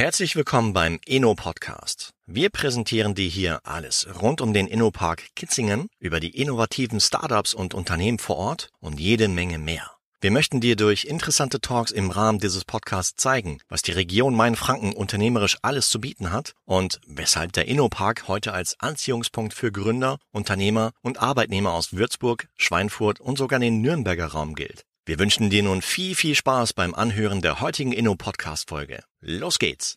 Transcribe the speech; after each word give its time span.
Herzlich 0.00 0.34
willkommen 0.34 0.72
beim 0.72 0.98
Inno 1.04 1.34
Podcast. 1.34 2.14
Wir 2.24 2.48
präsentieren 2.48 3.14
dir 3.14 3.28
hier 3.28 3.60
alles 3.64 4.06
rund 4.22 4.40
um 4.40 4.54
den 4.54 4.66
Innopark 4.66 5.22
Kitzingen, 5.36 5.88
über 5.98 6.20
die 6.20 6.40
innovativen 6.40 7.00
Startups 7.00 7.52
und 7.52 7.74
Unternehmen 7.74 8.18
vor 8.18 8.36
Ort 8.36 8.70
und 8.80 8.98
jede 8.98 9.28
Menge 9.28 9.58
mehr. 9.58 9.90
Wir 10.22 10.30
möchten 10.30 10.62
dir 10.62 10.74
durch 10.76 11.04
interessante 11.04 11.60
Talks 11.60 11.90
im 11.90 12.10
Rahmen 12.10 12.38
dieses 12.38 12.64
Podcasts 12.64 13.20
zeigen, 13.20 13.58
was 13.68 13.82
die 13.82 13.92
Region 13.92 14.34
Mainfranken 14.34 14.94
unternehmerisch 14.94 15.58
alles 15.60 15.90
zu 15.90 16.00
bieten 16.00 16.32
hat 16.32 16.54
und 16.64 16.98
weshalb 17.06 17.52
der 17.52 17.68
Innopark 17.68 18.26
heute 18.26 18.54
als 18.54 18.80
Anziehungspunkt 18.80 19.52
für 19.52 19.70
Gründer, 19.70 20.16
Unternehmer 20.32 20.92
und 21.02 21.20
Arbeitnehmer 21.20 21.74
aus 21.74 21.92
Würzburg, 21.92 22.48
Schweinfurt 22.56 23.20
und 23.20 23.36
sogar 23.36 23.60
den 23.60 23.82
Nürnberger 23.82 24.28
Raum 24.28 24.54
gilt. 24.54 24.86
Wir 25.06 25.18
wünschen 25.18 25.48
dir 25.48 25.62
nun 25.62 25.80
viel, 25.80 26.14
viel 26.14 26.34
Spaß 26.34 26.74
beim 26.74 26.94
Anhören 26.94 27.40
der 27.40 27.62
heutigen 27.62 27.92
Inno-Podcast-Folge. 27.92 29.00
Los 29.22 29.58
geht's! 29.58 29.96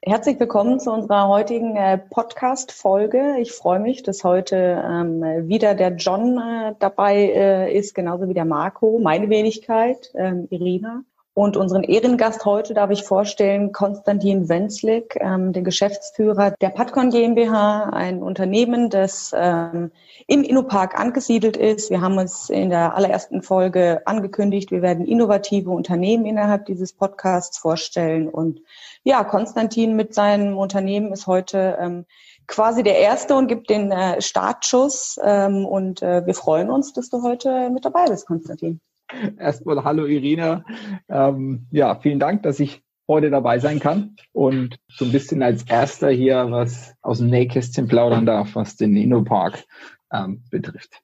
Herzlich 0.00 0.40
willkommen 0.40 0.80
zu 0.80 0.90
unserer 0.90 1.28
heutigen 1.28 1.76
äh, 1.76 1.98
Podcast-Folge. 1.98 3.36
Ich 3.40 3.52
freue 3.52 3.78
mich, 3.78 4.04
dass 4.04 4.24
heute 4.24 4.56
ähm, 4.56 5.20
wieder 5.48 5.74
der 5.74 5.96
John 5.96 6.38
äh, 6.38 6.74
dabei 6.78 7.16
äh, 7.16 7.76
ist, 7.76 7.94
genauso 7.94 8.26
wie 8.26 8.32
der 8.32 8.46
Marco, 8.46 8.98
meine 8.98 9.28
Wenigkeit, 9.28 10.10
ähm, 10.14 10.48
Irina. 10.48 11.02
Und 11.38 11.56
unseren 11.56 11.84
Ehrengast 11.84 12.44
heute 12.44 12.74
darf 12.74 12.90
ich 12.90 13.04
vorstellen, 13.04 13.70
Konstantin 13.70 14.48
Wenzlik, 14.48 15.16
ähm, 15.20 15.52
den 15.52 15.62
Geschäftsführer 15.62 16.50
der 16.60 16.70
Patcon 16.70 17.10
GmbH, 17.10 17.90
ein 17.90 18.24
Unternehmen, 18.24 18.90
das 18.90 19.30
ähm, 19.36 19.92
im 20.26 20.42
Innopark 20.42 20.98
angesiedelt 20.98 21.56
ist. 21.56 21.90
Wir 21.90 22.00
haben 22.00 22.18
uns 22.18 22.50
in 22.50 22.70
der 22.70 22.96
allerersten 22.96 23.42
Folge 23.42 24.02
angekündigt, 24.04 24.72
wir 24.72 24.82
werden 24.82 25.06
innovative 25.06 25.70
Unternehmen 25.70 26.26
innerhalb 26.26 26.66
dieses 26.66 26.92
Podcasts 26.92 27.56
vorstellen. 27.56 28.28
Und 28.28 28.60
ja, 29.04 29.22
Konstantin 29.22 29.94
mit 29.94 30.14
seinem 30.14 30.58
Unternehmen 30.58 31.12
ist 31.12 31.28
heute 31.28 31.78
ähm, 31.80 32.04
quasi 32.48 32.82
der 32.82 32.98
Erste 32.98 33.36
und 33.36 33.46
gibt 33.46 33.70
den 33.70 33.92
äh, 33.92 34.20
Startschuss. 34.20 35.20
Ähm, 35.22 35.64
und 35.66 36.02
äh, 36.02 36.26
wir 36.26 36.34
freuen 36.34 36.68
uns, 36.68 36.94
dass 36.94 37.10
du 37.10 37.22
heute 37.22 37.70
mit 37.70 37.84
dabei 37.84 38.06
bist, 38.06 38.26
Konstantin. 38.26 38.80
Erstmal 39.38 39.84
hallo 39.84 40.06
Irina. 40.06 40.64
Ähm, 41.08 41.66
ja, 41.70 41.94
vielen 41.96 42.18
Dank, 42.18 42.42
dass 42.42 42.60
ich 42.60 42.82
heute 43.06 43.30
dabei 43.30 43.58
sein 43.58 43.80
kann 43.80 44.16
und 44.32 44.78
so 44.88 45.04
ein 45.04 45.12
bisschen 45.12 45.42
als 45.42 45.62
Erster 45.62 46.10
hier 46.10 46.50
was 46.50 46.94
aus 47.00 47.18
dem 47.18 47.30
Nähkästchen 47.30 47.88
plaudern 47.88 48.26
darf, 48.26 48.54
was 48.54 48.76
den 48.76 48.96
Innopark 48.96 49.64
ähm, 50.12 50.42
betrifft. 50.50 51.02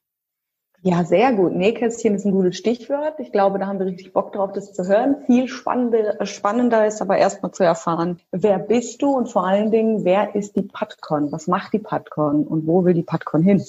Ja, 0.87 1.03
sehr 1.03 1.33
gut. 1.33 1.55
Nähkästchen 1.55 2.13
ist 2.13 2.25
ein 2.25 2.31
gutes 2.31 2.57
Stichwort. 2.57 3.15
Ich 3.17 3.31
glaube, 3.31 3.57
da 3.57 3.65
haben 3.65 3.79
wir 3.79 3.87
richtig 3.87 4.13
Bock 4.13 4.33
drauf, 4.33 4.51
das 4.51 4.71
zu 4.71 4.87
hören. 4.87 5.15
Viel 5.25 5.47
spannender, 5.47 6.23
spannender 6.27 6.85
ist 6.85 7.01
aber 7.01 7.17
erstmal 7.17 7.51
zu 7.51 7.63
erfahren, 7.63 8.19
wer 8.31 8.59
bist 8.59 9.01
du 9.01 9.09
und 9.09 9.27
vor 9.27 9.47
allen 9.47 9.71
Dingen, 9.71 10.05
wer 10.05 10.35
ist 10.35 10.55
die 10.55 10.61
PadCon? 10.61 11.31
Was 11.31 11.47
macht 11.47 11.73
die 11.73 11.79
PadCon 11.79 12.45
und 12.45 12.67
wo 12.67 12.85
will 12.85 12.93
die 12.93 13.01
PadCon 13.01 13.41
hin? 13.41 13.63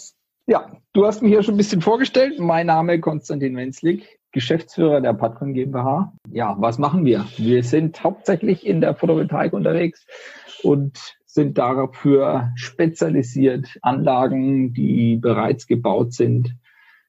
Ja, 0.49 0.71
du 0.93 1.05
hast 1.05 1.23
mich 1.23 1.33
ja 1.33 1.43
schon 1.43 1.55
ein 1.55 1.57
bisschen 1.57 1.81
vorgestellt. 1.81 2.39
Mein 2.39 2.69
Name 2.69 2.95
ist 2.95 3.03
Konstantin 3.03 3.57
Wenzlig. 3.57 4.21
Geschäftsführer 4.31 5.01
der 5.01 5.13
Patron 5.13 5.55
GmbH. 5.55 6.13
Ja, 6.31 6.55
was 6.61 6.79
machen 6.79 7.05
wir? 7.05 7.27
Wir 7.37 7.65
sind 7.65 8.05
hauptsächlich 8.05 8.65
in 8.65 8.81
der 8.81 8.95
Photovoltaik 8.95 9.53
unterwegs 9.53 10.07
und 10.63 11.17
sind 11.25 11.59
dafür 11.59 12.53
spezialisiert, 12.55 13.77
Anlagen, 13.83 14.73
die 14.73 15.17
bereits 15.17 15.67
gebaut 15.67 16.13
sind, 16.13 16.55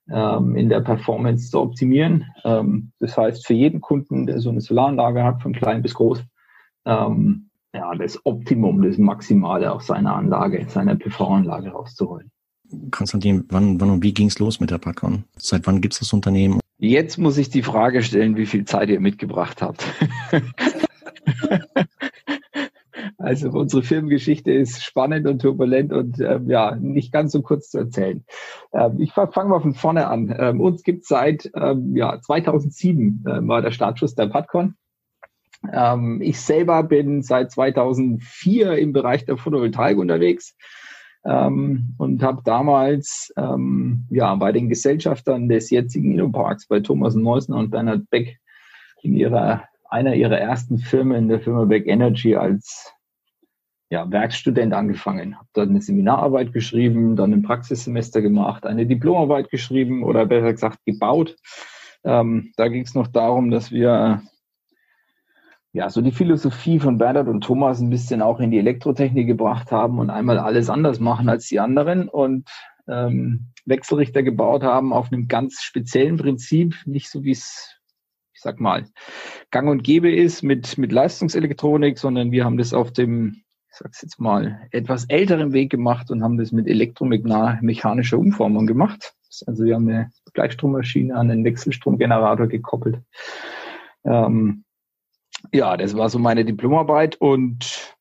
ähm, 0.10 0.56
in 0.56 0.70
der 0.70 0.82
Performance 0.82 1.52
zu 1.52 1.62
optimieren. 1.62 2.26
Ähm, 2.44 2.92
das 3.00 3.16
heißt, 3.16 3.46
für 3.46 3.54
jeden 3.54 3.82
Kunden, 3.82 4.26
der 4.26 4.40
so 4.40 4.50
eine 4.50 4.62
Solaranlage 4.62 5.24
hat, 5.24 5.44
von 5.44 5.54
klein 5.54 5.84
bis 5.84 5.94
groß, 5.94 6.24
ähm, 6.86 7.52
ja, 7.72 7.94
das 7.94 8.20
Optimum, 8.26 8.82
das 8.82 8.98
Maximale 8.98 9.72
aus 9.72 9.86
seiner 9.86 10.16
Anlage, 10.16 10.66
seiner 10.68 10.96
PV-Anlage 10.96 11.70
rauszuholen. 11.70 12.32
Konstantin, 12.92 13.46
wann, 13.50 13.80
wann 13.80 13.90
und 13.90 14.04
wie 14.04 14.14
ging 14.14 14.28
es 14.28 14.40
los 14.40 14.60
mit 14.60 14.72
der 14.72 14.78
Patcon? 14.78 15.24
Seit 15.38 15.68
wann 15.68 15.82
gibt 15.82 15.94
es 15.94 16.00
das 16.00 16.14
Unternehmen? 16.14 16.60
Jetzt 16.80 17.18
muss 17.18 17.38
ich 17.38 17.50
die 17.50 17.64
Frage 17.64 18.04
stellen, 18.04 18.36
wie 18.36 18.46
viel 18.46 18.66
Zeit 18.66 18.90
ihr 18.90 19.00
mitgebracht 19.00 19.62
habt. 19.62 19.86
also 23.18 23.50
unsere 23.50 23.84
Firmengeschichte 23.84 24.52
ist 24.52 24.84
spannend 24.84 25.28
und 25.28 25.42
turbulent 25.42 25.92
und 25.92 26.20
ähm, 26.20 26.50
ja, 26.50 26.76
nicht 26.76 27.12
ganz 27.12 27.32
so 27.32 27.42
kurz 27.42 27.72
zu 27.72 27.80
erzählen. 27.80 28.24
Ähm, 28.74 29.00
ich 29.00 29.12
fange 29.12 29.50
mal 29.50 29.62
von 29.62 29.74
vorne 29.74 30.08
an. 30.08 30.34
Ähm, 30.38 30.62
uns 30.62 30.84
gibt 30.84 31.06
seit 31.06 31.50
ähm, 31.56 31.96
ja, 31.96 32.22
2007 32.22 33.24
äh, 33.26 33.48
war 33.48 33.62
der 33.62 33.72
Startschuss 33.72 34.14
der 34.14 34.28
Padcon. 34.28 34.76
Ähm, 35.72 36.22
ich 36.22 36.40
selber 36.40 36.84
bin 36.84 37.24
seit 37.24 37.52
2004 37.52 38.78
im 38.78 38.94
Bereich 38.94 39.26
der 39.26 39.38
Photovoltaik 39.38 39.98
unterwegs 39.98 40.56
ähm, 41.28 41.94
und 41.98 42.24
habe 42.24 42.42
damals 42.44 43.34
ähm, 43.38 44.06
ja 44.10 44.34
bei 44.36 44.52
den 44.52 44.70
Gesellschaftern 44.70 45.50
des 45.50 45.70
jetzigen 45.70 46.14
Innoparks 46.14 46.68
bei 46.68 46.80
Thomas 46.80 47.16
Neusner 47.16 47.58
und 47.58 47.72
Bernhard 47.72 48.10
Beck 48.10 48.40
in 49.02 49.14
ihrer 49.14 49.64
einer 49.90 50.16
ihrer 50.16 50.38
ersten 50.38 50.78
Firmen, 50.78 51.28
der 51.30 51.40
Firma 51.40 51.66
Beck 51.66 51.88
Energy, 51.88 52.36
als 52.36 52.94
ja, 53.90 54.10
Werkstudent 54.12 54.74
angefangen. 54.74 55.38
Habe 55.38 55.48
dann 55.54 55.70
eine 55.70 55.82
Seminararbeit 55.82 56.52
geschrieben, 56.52 57.16
dann 57.16 57.34
ein 57.34 57.42
Praxissemester 57.42 58.22
gemacht, 58.22 58.66
eine 58.66 58.86
Diplomarbeit 58.86 59.50
geschrieben 59.50 60.04
oder 60.04 60.26
besser 60.26 60.52
gesagt 60.52 60.80
gebaut. 60.86 61.36
Ähm, 62.04 62.52
da 62.58 62.68
ging 62.68 62.84
es 62.84 62.96
noch 62.96 63.08
darum, 63.08 63.50
dass 63.50 63.72
wir 63.72 64.22
ja, 65.74 65.90
so 65.90 66.02
die 66.02 66.12
Philosophie 66.12 66.80
von 66.80 66.98
Bernhard 66.98 67.28
und 67.28 67.44
Thomas 67.44 67.80
ein 67.80 67.90
bisschen 67.90 68.22
auch 68.22 68.40
in 68.40 68.52
die 68.52 68.60
Elektrotechnik 68.60 69.28
gebracht 69.28 69.72
haben 69.72 70.00
und 70.00 70.10
einmal 70.10 70.40
alles 70.40 70.70
anders 70.70 71.00
machen 71.00 71.30
als 71.30 71.48
die 71.48 71.60
anderen 71.60 72.10
und 72.10 72.50
ähm, 72.88 73.48
Wechselrichter 73.66 74.24
gebaut 74.24 74.64
haben 74.64 74.94
auf 74.94 75.12
einem 75.12 75.28
ganz 75.28 75.62
speziellen 75.62 76.18
Prinzip, 76.18 76.76
nicht 76.86 77.10
so 77.10 77.24
wie 77.24 77.32
es, 77.32 77.76
ich 78.34 78.42
sag 78.42 78.60
mal, 78.60 78.86
gang 79.52 79.70
und 79.70 79.84
gäbe 79.84 80.12
ist 80.12 80.42
mit, 80.42 80.78
mit 80.78 80.92
Leistungselektronik, 80.92 81.98
sondern 81.98 82.32
wir 82.32 82.46
haben 82.46 82.58
das 82.58 82.74
auf 82.74 82.94
dem, 82.94 83.44
ich 83.70 83.78
sag's 83.78 84.02
jetzt 84.02 84.20
mal, 84.20 84.62
etwas 84.72 85.06
älteren 85.06 85.52
Weg 85.52 85.70
gemacht 85.70 86.10
und 86.10 86.24
haben 86.24 86.38
das 86.38 86.52
mit 86.52 86.68
elektromechanischer 86.68 88.18
Umformung 88.18 88.68
gemacht. 88.68 89.14
Also 89.46 89.66
wir 89.66 89.76
haben 89.76 89.90
eine 89.90 90.12
Gleichstrommaschine 90.34 91.16
an 91.16 91.30
einen 91.30 91.44
Wechselstromgenerator 91.44 92.48
gekoppelt. 92.48 93.00
Ähm, 94.06 94.64
ja, 95.52 95.78
das 95.78 95.96
war 95.96 96.10
so 96.10 96.20
meine 96.20 96.46
Diplomarbeit 96.46 97.16
und 97.18 97.96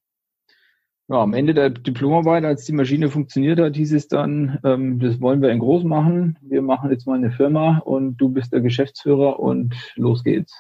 ja, 1.09 1.23
am 1.23 1.35
Ende 1.35 1.55
der 1.55 1.71
Diplomarbeit, 1.71 2.45
als 2.45 2.65
die 2.65 2.73
Maschine 2.73 3.11
funktioniert 3.11 3.61
hat, 3.61 3.77
hieß 3.77 3.93
es 3.93 4.09
dann, 4.09 4.59
ähm, 4.65 4.99
das 4.99 5.21
wollen 5.21 5.41
wir 5.41 5.51
in 5.51 5.61
groß 5.61 5.85
machen. 5.85 6.37
Wir 6.43 6.63
machen 6.63 6.91
jetzt 6.91 7.07
mal 7.07 7.17
eine 7.17 7.31
Firma 7.31 7.79
und 7.79 8.17
du 8.17 8.29
bist 8.29 8.53
der 8.53 8.61
Geschäftsführer 8.61 9.39
und 9.39 9.75
los 9.95 10.25
geht's. 10.25 10.53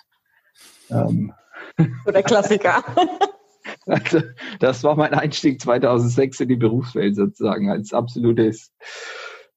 Ähm. 0.90 1.32
So 2.04 2.12
der 2.12 2.22
Klassiker. 2.22 2.84
also, 3.86 4.20
das 4.60 4.84
war 4.84 4.94
mein 4.94 5.14
Einstieg 5.14 5.60
2006 5.60 6.40
in 6.40 6.48
die 6.48 6.56
Berufswelt 6.56 7.16
sozusagen 7.16 7.68
als 7.68 7.92
absolutes, 7.92 8.72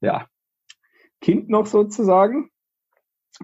ja, 0.01 0.25
Kind 1.21 1.49
noch 1.49 1.67
sozusagen 1.67 2.49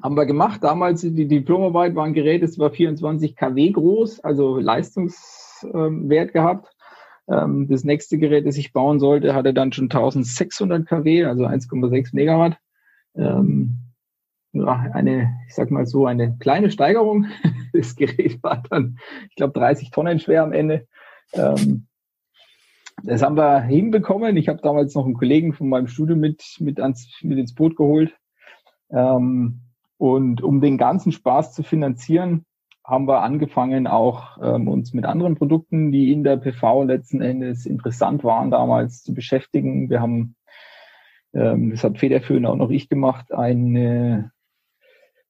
haben 0.02 0.16
wir 0.16 0.26
gemacht. 0.26 0.64
Damals 0.64 1.02
die 1.02 1.28
Diplomarbeit 1.28 1.96
war 1.96 2.06
ein 2.06 2.14
Gerät, 2.14 2.44
das 2.44 2.60
war 2.60 2.72
24 2.72 3.36
kW 3.36 3.72
groß, 3.72 4.20
also 4.22 4.58
Leistungswert 4.58 6.34
gehabt. 6.34 6.76
Ähm, 7.28 7.68
das 7.70 7.84
nächste 7.84 8.18
Gerät, 8.18 8.46
das 8.46 8.58
ich 8.58 8.74
bauen 8.74 9.00
sollte, 9.00 9.34
hatte 9.34 9.54
dann 9.54 9.72
schon 9.72 9.86
1600 9.86 10.86
kW, 10.86 11.26
also 11.26 11.46
1,6 11.46 12.10
Megawatt. 12.14 12.58
Ähm, 13.16 13.80
eine, 14.54 15.38
ich 15.48 15.56
sag 15.56 15.72
mal 15.72 15.86
so, 15.86 16.06
eine 16.06 16.38
kleine 16.38 16.72
Steigerung. 16.72 17.26
Das 17.74 17.98
Gerät 17.98 18.42
war 18.42 18.64
dann, 18.70 18.98
ich 19.30 19.36
glaube, 19.36 19.52
30 19.52 19.92
Tonnen 19.92 20.18
schwer 20.18 20.44
am 20.44 20.54
Ende. 20.54 20.88
Ähm, 21.34 21.88
das 23.04 23.22
haben 23.22 23.36
wir 23.36 23.60
hinbekommen. 23.60 24.38
Ich 24.38 24.48
habe 24.48 24.62
damals 24.62 24.96
noch 24.96 25.04
einen 25.04 25.16
Kollegen 25.16 25.52
von 25.52 25.68
meinem 25.68 25.88
Studium 25.88 26.22
mit, 26.22 26.42
mit, 26.60 26.80
ans, 26.80 27.10
mit 27.22 27.38
ins 27.38 27.54
Boot 27.54 27.76
geholt. 27.76 28.16
Ähm, 28.92 29.65
und 29.98 30.42
um 30.42 30.62
den 30.62 30.78
ganzen 30.78 31.12
Spaß 31.12 31.54
zu 31.54 31.64
finanzieren, 31.64 32.46
haben 32.84 33.08
wir 33.08 33.24
angefangen, 33.24 33.88
auch 33.88 34.38
ähm, 34.42 34.68
uns 34.68 34.94
mit 34.94 35.06
anderen 35.06 35.36
Produkten, 35.36 35.92
die 35.92 36.12
in 36.12 36.24
der 36.24 36.38
PV 36.38 36.84
letzten 36.84 37.22
Endes 37.22 37.66
interessant 37.66 38.24
waren, 38.24 38.52
damals 38.52 39.02
zu 39.02 39.14
beschäftigen. 39.14 39.90
Wir 39.90 40.02
haben, 40.02 40.36
ähm, 41.34 41.72
das 41.72 41.84
hat 41.84 41.98
federführend 41.98 42.46
auch 42.46 42.56
noch 42.56 42.70
ich 42.70 42.88
gemacht, 42.88 43.34
ein 43.34 44.32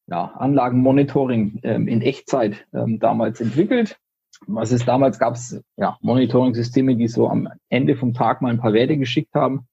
ja, 0.08 0.26
Anlagenmonitoring 0.38 1.60
ähm, 1.64 1.88
in 1.88 2.02
Echtzeit 2.02 2.68
ähm, 2.74 3.00
damals 3.00 3.42
entwickelt. 3.42 3.98
Was 4.48 4.72
es 4.72 4.86
damals 4.86 5.18
gab 5.18 5.36
es 5.36 5.64
ja, 5.78 5.98
Monitoring-Systeme, 6.02 6.96
die 6.96 7.08
so 7.08 7.30
am 7.30 7.48
Ende 7.70 7.96
vom 7.96 8.14
Tag 8.14 8.42
mal 8.42 8.52
ein 8.52 8.60
paar 8.60 8.74
Werte 8.74 8.98
geschickt 8.98 9.34
haben. 9.34 9.68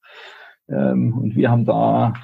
Ähm, 0.68 1.18
und 1.18 1.36
wir 1.36 1.50
haben 1.50 1.64
da 1.64 2.14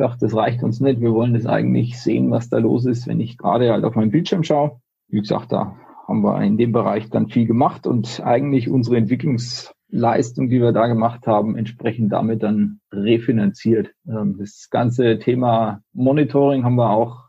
gesagt, 0.00 0.22
das 0.22 0.34
reicht 0.34 0.62
uns 0.62 0.80
nicht. 0.80 1.02
Wir 1.02 1.12
wollen 1.12 1.34
das 1.34 1.44
eigentlich 1.44 2.00
sehen, 2.00 2.30
was 2.30 2.48
da 2.48 2.56
los 2.56 2.86
ist, 2.86 3.06
wenn 3.06 3.20
ich 3.20 3.36
gerade 3.36 3.70
halt 3.70 3.84
auf 3.84 3.96
meinen 3.96 4.10
Bildschirm 4.10 4.42
schaue. 4.42 4.80
Wie 5.08 5.20
gesagt, 5.20 5.52
da 5.52 5.76
haben 6.08 6.22
wir 6.22 6.40
in 6.40 6.56
dem 6.56 6.72
Bereich 6.72 7.10
dann 7.10 7.28
viel 7.28 7.46
gemacht 7.46 7.86
und 7.86 8.22
eigentlich 8.24 8.70
unsere 8.70 8.96
Entwicklungsleistung, 8.96 10.48
die 10.48 10.62
wir 10.62 10.72
da 10.72 10.86
gemacht 10.86 11.26
haben, 11.26 11.54
entsprechend 11.54 12.12
damit 12.12 12.42
dann 12.42 12.80
refinanziert. 12.90 13.90
Ähm, 14.08 14.36
das 14.38 14.68
ganze 14.70 15.18
Thema 15.18 15.82
Monitoring 15.92 16.64
haben 16.64 16.76
wir 16.76 16.88
auch 16.88 17.28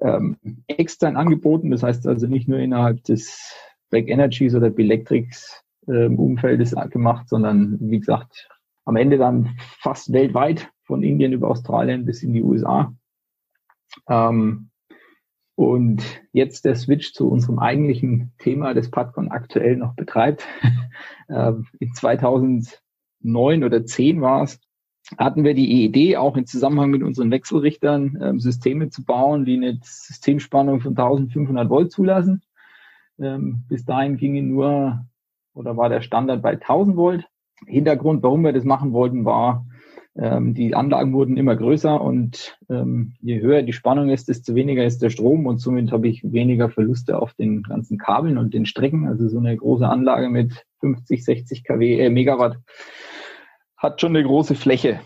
ähm, 0.00 0.36
extern 0.66 1.16
angeboten. 1.16 1.70
Das 1.70 1.82
heißt 1.82 2.06
also 2.06 2.26
nicht 2.26 2.46
nur 2.46 2.58
innerhalb 2.58 3.02
des 3.04 3.56
Back 3.88 4.10
Energies 4.10 4.54
oder 4.54 4.68
Belectrics 4.68 5.64
ähm, 5.88 6.18
Umfeldes 6.18 6.74
gemacht, 6.90 7.30
sondern 7.30 7.78
wie 7.80 8.00
gesagt, 8.00 8.50
am 8.84 8.96
Ende 8.96 9.16
dann 9.16 9.56
fast 9.80 10.12
weltweit 10.12 10.68
von 10.84 11.02
Indien 11.02 11.32
über 11.32 11.50
Australien 11.50 12.04
bis 12.04 12.22
in 12.22 12.32
die 12.32 12.42
USA. 12.42 12.94
Ähm, 14.08 14.70
und 15.56 16.02
jetzt 16.32 16.64
der 16.64 16.74
Switch 16.74 17.12
zu 17.12 17.30
unserem 17.30 17.58
eigentlichen 17.58 18.32
Thema, 18.38 18.74
das 18.74 18.90
Padcon 18.90 19.30
aktuell 19.30 19.76
noch 19.76 19.94
betreibt. 19.94 20.46
Ähm, 21.28 21.66
in 21.80 21.92
2009 21.94 23.64
oder 23.64 23.84
10 23.86 24.20
war 24.20 24.42
es, 24.42 24.60
hatten 25.18 25.42
wir 25.42 25.54
die 25.54 25.84
Idee, 25.84 26.18
auch 26.18 26.36
in 26.36 26.46
Zusammenhang 26.46 26.90
mit 26.90 27.02
unseren 27.02 27.30
Wechselrichtern 27.30 28.18
ähm, 28.22 28.40
Systeme 28.40 28.90
zu 28.90 29.04
bauen, 29.04 29.46
die 29.46 29.56
eine 29.56 29.80
Systemspannung 29.82 30.80
von 30.80 30.90
1500 30.92 31.70
Volt 31.70 31.92
zulassen. 31.92 32.42
Ähm, 33.18 33.64
bis 33.68 33.86
dahin 33.86 34.18
ginge 34.18 34.42
nur 34.42 35.06
oder 35.54 35.76
war 35.76 35.88
der 35.88 36.02
Standard 36.02 36.42
bei 36.42 36.52
1000 36.52 36.96
Volt. 36.96 37.26
Hintergrund, 37.66 38.22
warum 38.22 38.44
wir 38.44 38.52
das 38.52 38.64
machen 38.64 38.92
wollten, 38.92 39.24
war, 39.24 39.66
ähm, 40.16 40.54
die 40.54 40.74
Anlagen 40.74 41.12
wurden 41.12 41.36
immer 41.36 41.56
größer 41.56 42.00
und 42.00 42.56
ähm, 42.70 43.14
je 43.20 43.40
höher 43.40 43.62
die 43.62 43.72
Spannung 43.72 44.10
ist, 44.10 44.28
desto 44.28 44.54
weniger 44.54 44.84
ist 44.84 45.02
der 45.02 45.10
Strom 45.10 45.46
und 45.46 45.58
somit 45.58 45.90
habe 45.90 46.06
ich 46.06 46.22
weniger 46.22 46.70
Verluste 46.70 47.18
auf 47.18 47.34
den 47.34 47.62
ganzen 47.64 47.98
Kabeln 47.98 48.38
und 48.38 48.54
den 48.54 48.64
Strecken. 48.64 49.08
Also 49.08 49.28
so 49.28 49.38
eine 49.38 49.56
große 49.56 49.88
Anlage 49.88 50.28
mit 50.28 50.64
50, 50.80 51.24
60 51.24 51.64
kW, 51.64 51.98
äh, 51.98 52.10
Megawatt 52.10 52.58
hat 53.76 54.00
schon 54.00 54.16
eine 54.16 54.24
große 54.24 54.54
Fläche. 54.54 55.00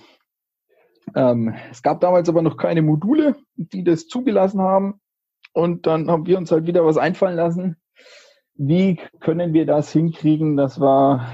Ähm, 1.14 1.54
es 1.70 1.82
gab 1.82 2.00
damals 2.00 2.28
aber 2.28 2.42
noch 2.42 2.58
keine 2.58 2.82
Module, 2.82 3.36
die 3.56 3.84
das 3.84 4.08
zugelassen 4.08 4.60
haben. 4.60 5.00
Und 5.54 5.86
dann 5.86 6.10
haben 6.10 6.26
wir 6.26 6.36
uns 6.36 6.52
halt 6.52 6.66
wieder 6.66 6.84
was 6.84 6.98
einfallen 6.98 7.36
lassen. 7.36 7.76
Wie 8.54 8.98
können 9.20 9.54
wir 9.54 9.64
das 9.64 9.90
hinkriegen, 9.90 10.56
dass 10.56 10.78
wir 10.80 11.26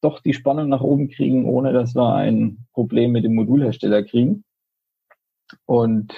doch 0.00 0.20
die 0.20 0.34
Spannung 0.34 0.68
nach 0.68 0.82
oben 0.82 1.08
kriegen, 1.08 1.46
ohne 1.46 1.72
dass 1.72 1.94
wir 1.94 2.14
ein 2.14 2.66
Problem 2.72 3.12
mit 3.12 3.24
dem 3.24 3.34
Modulhersteller 3.34 4.02
kriegen. 4.02 4.44
Und 5.64 6.12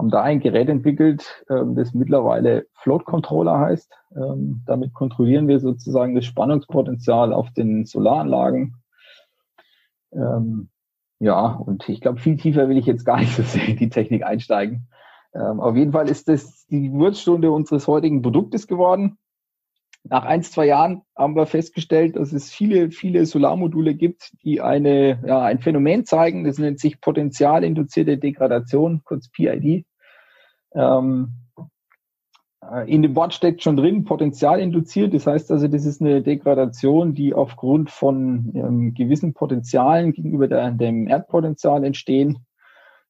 haben 0.00 0.10
da 0.10 0.22
ein 0.22 0.40
Gerät 0.40 0.70
entwickelt, 0.70 1.44
ähm, 1.50 1.74
das 1.74 1.92
mittlerweile 1.92 2.66
Float 2.72 3.04
Controller 3.04 3.58
heißt. 3.58 3.92
Ähm, 4.16 4.62
damit 4.64 4.94
kontrollieren 4.94 5.46
wir 5.46 5.60
sozusagen 5.60 6.14
das 6.14 6.24
Spannungspotenzial 6.24 7.34
auf 7.34 7.52
den 7.52 7.84
Solaranlagen. 7.84 8.76
Ähm, 10.12 10.70
ja, 11.18 11.48
und 11.48 11.86
ich 11.88 12.00
glaube, 12.00 12.18
viel 12.18 12.38
tiefer 12.38 12.68
will 12.70 12.78
ich 12.78 12.86
jetzt 12.86 13.04
gar 13.04 13.20
nicht 13.20 13.36
so 13.36 13.42
sehr 13.42 13.68
in 13.68 13.76
die 13.76 13.90
Technik 13.90 14.24
einsteigen. 14.24 14.88
auf 15.32 15.76
jeden 15.76 15.92
Fall 15.92 16.08
ist 16.08 16.28
das 16.28 16.66
die 16.66 16.88
Geburtsstunde 16.88 17.52
unseres 17.52 17.86
heutigen 17.86 18.20
Produktes 18.20 18.66
geworden 18.66 19.16
nach 20.04 20.24
ein, 20.24 20.42
zwei 20.42 20.66
Jahren 20.66 21.02
haben 21.16 21.36
wir 21.36 21.46
festgestellt, 21.46 22.16
dass 22.16 22.32
es 22.32 22.50
viele, 22.50 22.90
viele 22.90 23.26
Solarmodule 23.26 23.94
gibt, 23.94 24.32
die 24.42 24.60
eine, 24.60 25.22
ja, 25.26 25.42
ein 25.42 25.58
Phänomen 25.58 26.04
zeigen. 26.04 26.44
Das 26.44 26.58
nennt 26.58 26.80
sich 26.80 27.00
potenzialinduzierte 27.00 28.16
Degradation, 28.16 29.02
kurz 29.04 29.28
PID. 29.28 29.84
Ähm, 30.74 31.34
äh, 32.62 32.90
in 32.90 33.02
dem 33.02 33.14
Wort 33.14 33.34
steckt 33.34 33.62
schon 33.62 33.76
drin, 33.76 34.04
potenzialinduziert. 34.04 35.12
Das 35.12 35.26
heißt 35.26 35.50
also, 35.50 35.68
das 35.68 35.84
ist 35.84 36.00
eine 36.00 36.22
Degradation, 36.22 37.14
die 37.14 37.34
aufgrund 37.34 37.90
von 37.90 38.52
ähm, 38.54 38.94
gewissen 38.94 39.34
Potenzialen 39.34 40.12
gegenüber 40.12 40.48
der, 40.48 40.70
dem 40.70 41.08
Erdpotenzial 41.08 41.84
entstehen. 41.84 42.46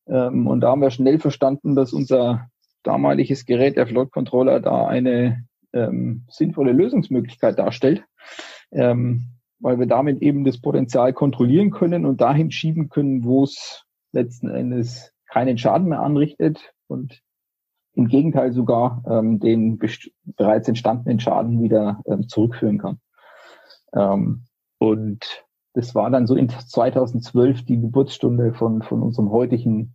Ähm, 0.09 0.47
und 0.49 0.61
da 0.61 0.71
haben 0.71 0.83
wir 0.83 0.91
schnell 0.91 1.21
verstanden, 1.21 1.77
dass 1.77 1.93
unser 1.93 2.49
damaliges 2.83 3.45
Gerät, 3.45 3.77
der 3.77 3.87
Float 3.87 4.11
Controller, 4.11 4.61
da 4.61 4.87
eine 4.87 5.45
ähm, 5.73 6.25
sinnvolle 6.29 6.73
Lösungsmöglichkeit 6.73 7.59
darstellt, 7.59 8.05
ähm, 8.73 9.27
weil 9.59 9.79
wir 9.79 9.87
damit 9.87 10.23
eben 10.23 10.45
das 10.45 10.61
Potenzial 10.61 11.13
kontrollieren 11.13 11.71
können 11.71 12.07
und 12.07 12.21
dahin 12.21 12.51
schieben 12.51 12.89
können, 12.89 13.25
wo 13.25 13.45
es 13.45 13.85
letzten 14.13 14.49
Endes 14.49 15.13
keinen 15.27 15.59
Schaden 15.59 15.89
mehr 15.89 16.01
anrichtet 16.01 16.73
und 16.89 17.23
im 17.95 18.09
Gegenteil 18.09 18.53
sogar 18.53 19.03
ähm, 19.07 19.41
den 19.41 19.79
bereits 20.37 20.69
entstandenen 20.69 21.21
Schaden 21.21 21.63
wieder 21.63 22.01
ähm, 22.07 22.29
zurückführen 22.29 22.79
kann. 22.79 23.01
Ähm, 23.95 24.45
und 24.79 25.45
das 25.75 25.95
war 25.95 26.11
dann 26.11 26.27
so 26.27 26.35
in 26.35 26.49
2012 26.49 27.65
die 27.65 27.81
Geburtsstunde 27.81 28.55
von, 28.55 28.83
von 28.83 29.03
unserem 29.03 29.31
heutigen 29.31 29.95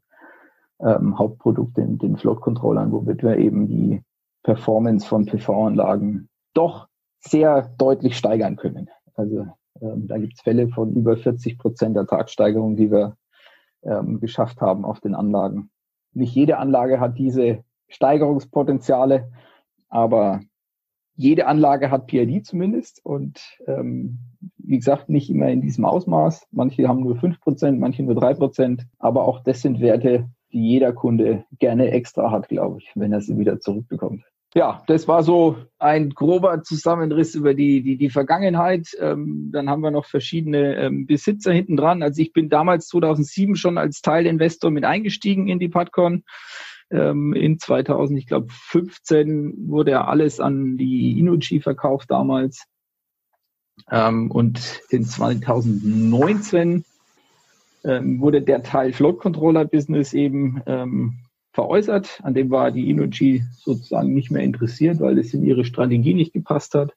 ähm, 0.79 1.17
Hauptprodukt, 1.17 1.77
den, 1.77 1.97
den 1.97 2.17
Float-Controllern, 2.17 2.91
womit 2.91 3.23
wir 3.23 3.37
eben 3.37 3.67
die 3.67 4.01
Performance 4.45 5.07
von 5.07 5.25
PV-Anlagen 5.25 6.29
doch 6.53 6.87
sehr 7.19 7.73
deutlich 7.79 8.15
steigern 8.15 8.57
können. 8.57 8.91
Also 9.15 9.47
ähm, 9.81 10.07
da 10.07 10.19
gibt 10.19 10.33
es 10.35 10.41
Fälle 10.41 10.69
von 10.69 10.93
über 10.93 11.17
40 11.17 11.57
Prozent 11.57 11.97
Ertragssteigerung, 11.97 12.75
die 12.75 12.91
wir 12.91 13.17
ähm, 13.81 14.19
geschafft 14.19 14.61
haben 14.61 14.85
auf 14.85 14.99
den 14.99 15.15
Anlagen. 15.15 15.71
Nicht 16.13 16.35
jede 16.35 16.59
Anlage 16.59 16.99
hat 16.99 17.17
diese 17.17 17.63
Steigerungspotenziale, 17.87 19.31
aber 19.89 20.41
jede 21.15 21.47
Anlage 21.47 21.89
hat 21.89 22.05
PID 22.05 22.45
zumindest 22.45 23.03
und 23.03 23.41
ähm, 23.65 24.19
wie 24.57 24.77
gesagt, 24.77 25.09
nicht 25.09 25.31
immer 25.31 25.49
in 25.49 25.61
diesem 25.61 25.85
Ausmaß. 25.85 26.47
Manche 26.51 26.87
haben 26.87 27.01
nur 27.01 27.15
fünf 27.15 27.41
Prozent, 27.41 27.79
manche 27.79 28.03
nur 28.03 28.15
drei 28.15 28.35
Prozent, 28.35 28.85
aber 28.99 29.27
auch 29.27 29.41
das 29.41 29.63
sind 29.63 29.81
Werte, 29.81 30.29
die 30.51 30.69
jeder 30.69 30.93
Kunde 30.93 31.45
gerne 31.57 31.89
extra 31.89 32.29
hat, 32.29 32.47
glaube 32.47 32.77
ich, 32.79 32.91
wenn 32.93 33.11
er 33.11 33.21
sie 33.21 33.39
wieder 33.39 33.59
zurückbekommt 33.59 34.23
ja, 34.55 34.81
das 34.87 35.05
war 35.09 35.21
so 35.21 35.57
ein 35.79 36.11
grober 36.11 36.63
Zusammenriss 36.63 37.35
über 37.35 37.53
die, 37.53 37.83
die, 37.83 37.97
die 37.97 38.09
Vergangenheit. 38.09 38.87
Ähm, 39.01 39.49
dann 39.51 39.69
haben 39.69 39.81
wir 39.81 39.91
noch 39.91 40.05
verschiedene 40.05 40.77
ähm, 40.77 41.05
Besitzer 41.05 41.51
hinten 41.51 41.75
dran. 41.75 42.01
Also 42.01 42.21
ich 42.21 42.31
bin 42.31 42.47
damals 42.47 42.87
2007 42.87 43.57
schon 43.57 43.77
als 43.77 44.01
Teilinvestor 44.01 44.71
mit 44.71 44.85
eingestiegen 44.85 45.49
in 45.49 45.59
die 45.59 45.67
Padcon. 45.67 46.23
Ähm, 46.89 47.33
in 47.33 47.59
2000, 47.59 48.17
ich 48.17 48.27
glaube 48.27 48.47
15 48.49 49.67
wurde 49.67 49.91
ja 49.91 50.05
alles 50.05 50.39
an 50.39 50.77
die 50.77 51.19
Inuchi 51.19 51.59
verkauft 51.59 52.09
damals. 52.09 52.63
Ähm, 53.91 54.31
und 54.31 54.79
in 54.89 55.03
2019 55.03 56.85
ähm, 57.83 58.21
wurde 58.21 58.41
der 58.41 58.63
Teil 58.63 58.93
Float 58.93 59.19
Controller 59.19 59.65
Business 59.65 60.13
eben 60.13 60.61
ähm, 60.65 61.24
veräußert. 61.55 62.19
An 62.21 62.33
dem 62.33 62.51
war 62.51 62.71
die 62.71 62.89
Inuji 62.89 63.43
sozusagen 63.53 64.13
nicht 64.13 64.29
mehr 64.29 64.43
interessiert, 64.43 64.99
weil 64.99 65.17
es 65.17 65.33
in 65.33 65.43
ihre 65.43 65.65
Strategie 65.65 66.13
nicht 66.13 66.33
gepasst 66.33 66.75
hat. 66.75 66.93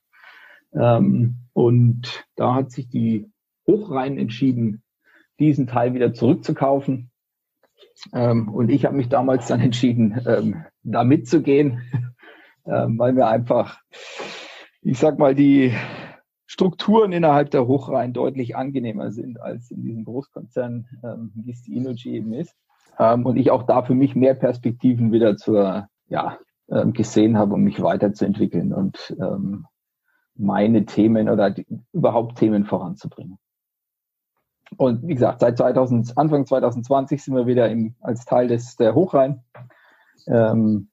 Ähm, 0.74 1.36
und 1.52 2.26
da 2.34 2.54
hat 2.54 2.72
sich 2.72 2.88
die 2.88 3.30
Hochrhein 3.66 4.18
entschieden, 4.18 4.82
diesen 5.38 5.68
Teil 5.68 5.94
wieder 5.94 6.12
zurückzukaufen. 6.12 7.10
Ähm, 8.12 8.48
und 8.48 8.70
ich 8.70 8.84
habe 8.84 8.96
mich 8.96 9.08
damals 9.08 9.46
dann 9.46 9.60
entschieden, 9.60 10.20
ähm, 10.26 10.64
da 10.82 11.04
mitzugehen, 11.04 11.80
ähm, 12.66 12.98
weil 12.98 13.12
mir 13.12 13.28
einfach, 13.28 13.80
ich 14.82 14.98
sag 14.98 15.20
mal, 15.20 15.36
die 15.36 15.72
Strukturen 16.46 17.12
innerhalb 17.12 17.52
der 17.52 17.68
Hochrhein 17.68 18.12
deutlich 18.12 18.56
angenehmer 18.56 19.12
sind 19.12 19.40
als 19.40 19.70
in 19.70 19.82
diesem 19.82 20.04
Großkonzern, 20.04 20.88
wie 21.34 21.52
es 21.52 21.62
die 21.62 21.76
Inuji 21.76 22.16
eben 22.16 22.32
ist. 22.32 22.56
Ähm, 22.98 23.26
und 23.26 23.36
ich 23.36 23.50
auch 23.50 23.62
da 23.62 23.82
für 23.82 23.94
mich 23.94 24.14
mehr 24.14 24.34
Perspektiven 24.34 25.12
wieder 25.12 25.36
zur, 25.36 25.88
ja, 26.08 26.38
ähm, 26.70 26.92
gesehen 26.92 27.38
habe, 27.38 27.54
um 27.54 27.62
mich 27.62 27.80
weiterzuentwickeln 27.82 28.72
und 28.72 29.16
ähm, 29.20 29.66
meine 30.34 30.84
Themen 30.84 31.28
oder 31.28 31.50
die, 31.50 31.66
überhaupt 31.92 32.38
Themen 32.38 32.64
voranzubringen. 32.64 33.38
Und 34.76 35.06
wie 35.06 35.14
gesagt, 35.14 35.40
seit 35.40 35.56
2000, 35.56 36.16
Anfang 36.18 36.46
2020 36.46 37.22
sind 37.22 37.34
wir 37.34 37.46
wieder 37.46 37.68
im, 37.70 37.94
als 38.00 38.24
Teil 38.24 38.48
des 38.48 38.76
der 38.76 38.94
Hochrhein. 38.94 39.42
Ähm, 40.26 40.90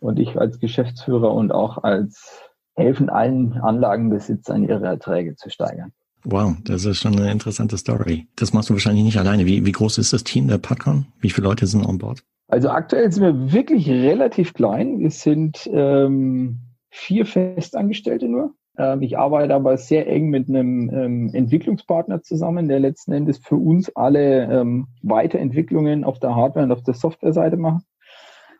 und 0.00 0.18
ich 0.20 0.38
als 0.38 0.60
Geschäftsführer 0.60 1.32
und 1.32 1.50
auch 1.50 1.82
als 1.82 2.48
helfen 2.74 3.10
allen 3.10 3.54
Anlagenbesitzern 3.54 4.62
ihre 4.62 4.86
Erträge 4.86 5.34
zu 5.34 5.50
steigern. 5.50 5.92
Wow, 6.24 6.56
das 6.64 6.84
ist 6.84 6.98
schon 6.98 7.18
eine 7.18 7.30
interessante 7.30 7.78
Story. 7.78 8.26
Das 8.36 8.52
machst 8.52 8.70
du 8.70 8.74
wahrscheinlich 8.74 9.04
nicht 9.04 9.18
alleine. 9.18 9.46
Wie, 9.46 9.64
wie 9.64 9.72
groß 9.72 9.98
ist 9.98 10.12
das 10.12 10.24
Team 10.24 10.48
der 10.48 10.58
PodCon? 10.58 11.06
Wie 11.20 11.30
viele 11.30 11.46
Leute 11.46 11.66
sind 11.66 11.86
on 11.86 11.98
board? 11.98 12.24
Also 12.48 12.70
aktuell 12.70 13.10
sind 13.12 13.22
wir 13.22 13.52
wirklich 13.52 13.88
relativ 13.88 14.54
klein. 14.54 14.98
Wir 14.98 15.10
sind 15.10 15.68
ähm, 15.72 16.60
vier 16.90 17.26
Festangestellte 17.26 18.26
nur. 18.26 18.54
Ähm, 18.78 19.02
ich 19.02 19.18
arbeite 19.18 19.54
aber 19.54 19.76
sehr 19.76 20.08
eng 20.08 20.30
mit 20.30 20.48
einem 20.48 20.90
ähm, 20.90 21.30
Entwicklungspartner 21.34 22.22
zusammen, 22.22 22.68
der 22.68 22.80
letzten 22.80 23.12
Endes 23.12 23.38
für 23.38 23.56
uns 23.56 23.94
alle 23.94 24.44
ähm, 24.44 24.88
Weiterentwicklungen 25.02 26.04
auf 26.04 26.18
der 26.20 26.34
Hardware- 26.34 26.64
und 26.64 26.72
auf 26.72 26.82
der 26.82 26.94
Software-Seite 26.94 27.56
macht. 27.56 27.84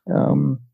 Ähm, 0.07 0.68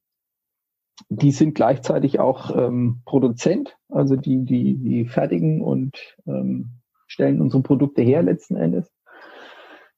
die 1.08 1.32
sind 1.32 1.54
gleichzeitig 1.54 2.20
auch 2.20 2.56
ähm, 2.56 3.02
Produzent, 3.04 3.76
also 3.88 4.16
die, 4.16 4.44
die, 4.44 4.76
die 4.76 5.04
fertigen 5.06 5.60
und 5.60 6.16
ähm, 6.26 6.80
stellen 7.06 7.40
unsere 7.40 7.62
Produkte 7.62 8.02
her 8.02 8.22
letzten 8.22 8.56
Endes. 8.56 8.90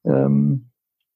Ähm, 0.04 0.70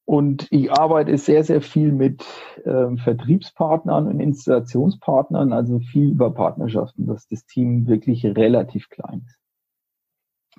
und 0.05 0.49
ich 0.51 0.73
arbeite 0.73 1.17
sehr, 1.19 1.45
sehr 1.45 1.63
viel 1.63 1.93
mit 1.93 2.25
ähm, 2.65 2.99
Vertriebspartnern 2.99 4.09
und 4.09 4.19
Installationspartnern, 4.19 5.53
also 5.53 5.79
viel 5.79 6.11
über 6.11 6.35
Partnerschaften, 6.35 7.07
dass 7.07 7.29
das 7.29 7.47
Team 7.47 7.87
wirklich 7.87 8.25
relativ 8.27 8.89
klein 8.89 9.23
ist. 9.27 9.39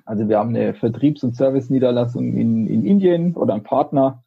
Also 0.04 0.28
wir 0.28 0.38
haben 0.38 0.50
eine 0.50 0.74
Vertriebs- 0.74 1.22
und 1.22 1.36
Service-Niederlassung 1.36 2.32
in, 2.34 2.66
in 2.66 2.84
Indien 2.84 3.36
oder 3.36 3.54
einen 3.54 3.62
Partner. 3.62 4.24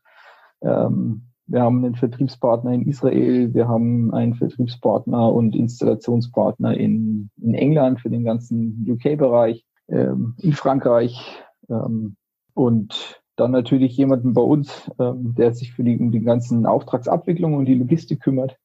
Ähm, 0.62 1.24
wir 1.48 1.62
haben 1.62 1.86
einen 1.86 1.96
Vertriebspartner 1.96 2.72
in 2.74 2.88
Israel, 2.88 3.54
wir 3.54 3.68
haben 3.68 4.14
einen 4.14 4.36
Vertriebspartner 4.36 5.32
und 5.32 5.56
Installationspartner 5.56 6.76
in, 6.76 7.30
in 7.42 7.54
England 7.54 8.02
für 8.02 8.10
den 8.10 8.24
ganzen 8.24 8.86
UK-Bereich, 8.90 9.66
ähm, 9.88 10.36
in 10.40 10.54
Frankreich 10.54 11.44
ähm, 11.70 12.16
und 12.54 13.22
dann 13.36 13.52
natürlich 13.52 13.96
jemanden 13.98 14.34
bei 14.34 14.42
uns, 14.42 14.90
ähm, 15.00 15.36
der 15.36 15.54
sich 15.54 15.74
für 15.74 15.84
die, 15.84 15.98
um 15.98 16.12
die 16.12 16.22
ganzen 16.22 16.66
Auftragsabwicklungen 16.66 17.60
und 17.60 17.66
die 17.66 17.76
Logistik 17.76 18.22
kümmert. 18.22 18.58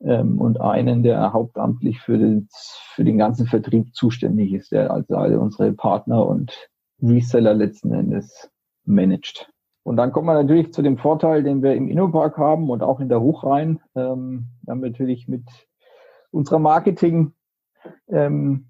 Ähm, 0.00 0.40
und 0.40 0.60
einen, 0.60 1.02
der 1.02 1.32
hauptamtlich 1.32 2.00
für 2.00 2.18
den, 2.18 2.48
für 2.94 3.04
den 3.04 3.18
ganzen 3.18 3.46
Vertrieb 3.46 3.94
zuständig 3.94 4.52
ist, 4.52 4.72
der 4.72 4.90
also 4.90 5.16
alle 5.16 5.38
unsere 5.38 5.72
Partner 5.72 6.26
und 6.26 6.68
Reseller 7.00 7.54
letzten 7.54 7.92
Endes 7.92 8.50
managt. 8.84 9.50
Und 9.84 9.96
dann 9.96 10.12
kommt 10.12 10.26
man 10.26 10.36
natürlich 10.36 10.72
zu 10.72 10.82
dem 10.82 10.96
Vorteil, 10.96 11.42
den 11.42 11.62
wir 11.62 11.74
im 11.74 11.88
InnoPark 11.88 12.38
haben 12.38 12.70
und 12.70 12.82
auch 12.82 13.00
in 13.00 13.08
der 13.08 13.20
Hochrhein. 13.20 13.80
Ähm, 13.94 14.46
wir 14.62 14.72
haben 14.72 14.80
natürlich 14.80 15.26
mit 15.28 15.44
unserer 16.30 16.60
Marketing 16.60 17.32
ähm, 18.08 18.68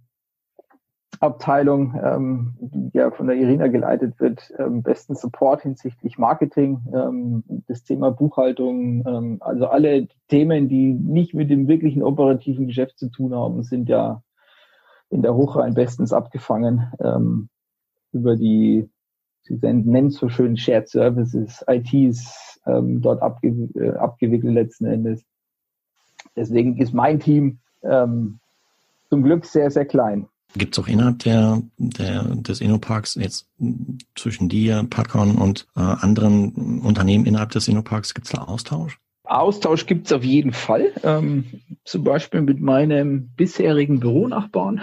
Abteilung, 1.22 1.94
ähm, 2.02 2.54
die 2.60 2.98
ja 2.98 3.10
von 3.12 3.28
der 3.28 3.36
Irina 3.36 3.68
geleitet 3.68 4.18
wird, 4.18 4.52
ähm, 4.58 4.82
besten 4.82 5.14
Support 5.14 5.62
hinsichtlich 5.62 6.18
Marketing, 6.18 6.80
ähm, 6.92 7.44
das 7.68 7.84
Thema 7.84 8.10
Buchhaltung, 8.10 9.06
ähm, 9.06 9.36
also 9.40 9.66
alle 9.66 10.08
Themen, 10.28 10.68
die 10.68 10.92
nicht 10.92 11.32
mit 11.32 11.48
dem 11.48 11.68
wirklichen 11.68 12.02
operativen 12.02 12.66
Geschäft 12.66 12.98
zu 12.98 13.08
tun 13.08 13.34
haben, 13.34 13.62
sind 13.62 13.88
ja 13.88 14.22
in 15.10 15.22
der 15.22 15.34
Hochrhein 15.34 15.74
bestens 15.74 16.12
abgefangen 16.12 16.92
ähm, 16.98 17.48
über 18.12 18.34
die, 18.34 18.90
sie 19.42 19.58
nennen 19.60 20.06
es 20.08 20.16
so 20.16 20.28
schön 20.28 20.56
Shared 20.56 20.88
Services, 20.88 21.64
ITs 21.68 22.60
ähm, 22.66 23.00
dort 23.00 23.22
abge 23.22 23.48
äh, 23.74 23.90
abgewickelt 23.90 24.54
letzten 24.54 24.86
Endes. 24.86 25.24
Deswegen 26.36 26.78
ist 26.78 26.94
mein 26.94 27.20
Team 27.20 27.58
ähm, 27.82 28.38
zum 29.08 29.22
Glück 29.22 29.44
sehr, 29.44 29.70
sehr 29.70 29.84
klein. 29.84 30.26
Gibt 30.54 30.76
es 30.76 30.84
auch 30.84 30.88
innerhalb 30.88 31.20
der, 31.20 31.62
der, 31.78 32.24
des 32.24 32.60
Innoparks 32.60 33.14
jetzt 33.14 33.48
zwischen 34.14 34.48
dir, 34.48 34.86
Patcon 34.88 35.36
und 35.36 35.66
äh, 35.76 35.80
anderen 35.80 36.80
Unternehmen 36.80 37.24
innerhalb 37.24 37.50
des 37.50 37.68
Innoparks, 37.68 38.12
gibt 38.12 38.26
es 38.26 38.32
da 38.32 38.42
Austausch? 38.42 38.98
Austausch 39.24 39.86
gibt 39.86 40.06
es 40.06 40.12
auf 40.12 40.24
jeden 40.24 40.52
Fall. 40.52 40.92
Ähm, 41.04 41.44
zum 41.84 42.04
Beispiel 42.04 42.42
mit 42.42 42.60
meinem 42.60 43.30
bisherigen 43.34 44.00
Büronachbarn, 44.00 44.82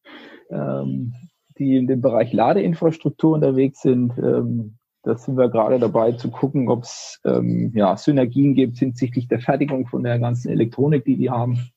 ähm, 0.50 1.14
die 1.58 1.76
in 1.76 1.86
dem 1.86 2.00
Bereich 2.00 2.32
Ladeinfrastruktur 2.32 3.34
unterwegs 3.34 3.82
sind. 3.82 4.16
Ähm, 4.18 4.78
da 5.02 5.16
sind 5.16 5.36
wir 5.36 5.48
gerade 5.48 5.78
dabei 5.78 6.12
zu 6.12 6.30
gucken, 6.30 6.68
ob 6.68 6.82
es 6.82 7.20
ähm, 7.24 7.72
ja, 7.74 7.96
Synergien 7.96 8.54
gibt 8.54 8.78
hinsichtlich 8.78 9.28
der 9.28 9.40
Fertigung 9.40 9.86
von 9.86 10.02
der 10.02 10.18
ganzen 10.18 10.50
Elektronik, 10.50 11.04
die 11.04 11.16
die 11.16 11.30
haben. 11.30 11.70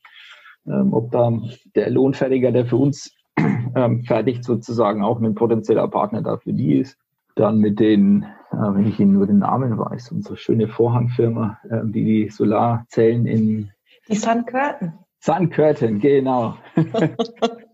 Ähm, 0.68 0.94
ob 0.94 1.12
da 1.12 1.32
der 1.76 1.90
Lohnfertiger, 1.90 2.52
der 2.52 2.66
für 2.66 2.78
uns 2.78 3.16
ähm, 3.76 4.04
fertigt, 4.04 4.44
sozusagen 4.44 5.04
auch 5.04 5.22
ein 5.22 5.36
potenzieller 5.36 5.88
Partner 5.88 6.22
da 6.22 6.38
für 6.38 6.54
die 6.54 6.80
ist. 6.80 6.98
Dann 7.36 7.60
mit 7.60 7.80
den, 7.80 8.24
äh, 8.52 8.58
wenn 8.58 8.88
ich 8.88 9.00
Ihnen 9.00 9.14
nur 9.14 9.28
den 9.28 9.40
Namen 9.40 9.78
weiß, 9.78 10.12
unsere 10.12 10.38
schöne 10.38 10.68
Vorhangfirma, 10.68 11.58
äh, 11.70 11.82
die 11.86 12.04
die 12.04 12.30
Solarzellen 12.30 13.26
in... 13.26 13.72
Die 14.08 14.16
Sun 14.16 14.46
Curtain. 14.46 14.94
Sun 15.20 15.50
Curtain, 15.50 16.00
genau. 16.00 16.56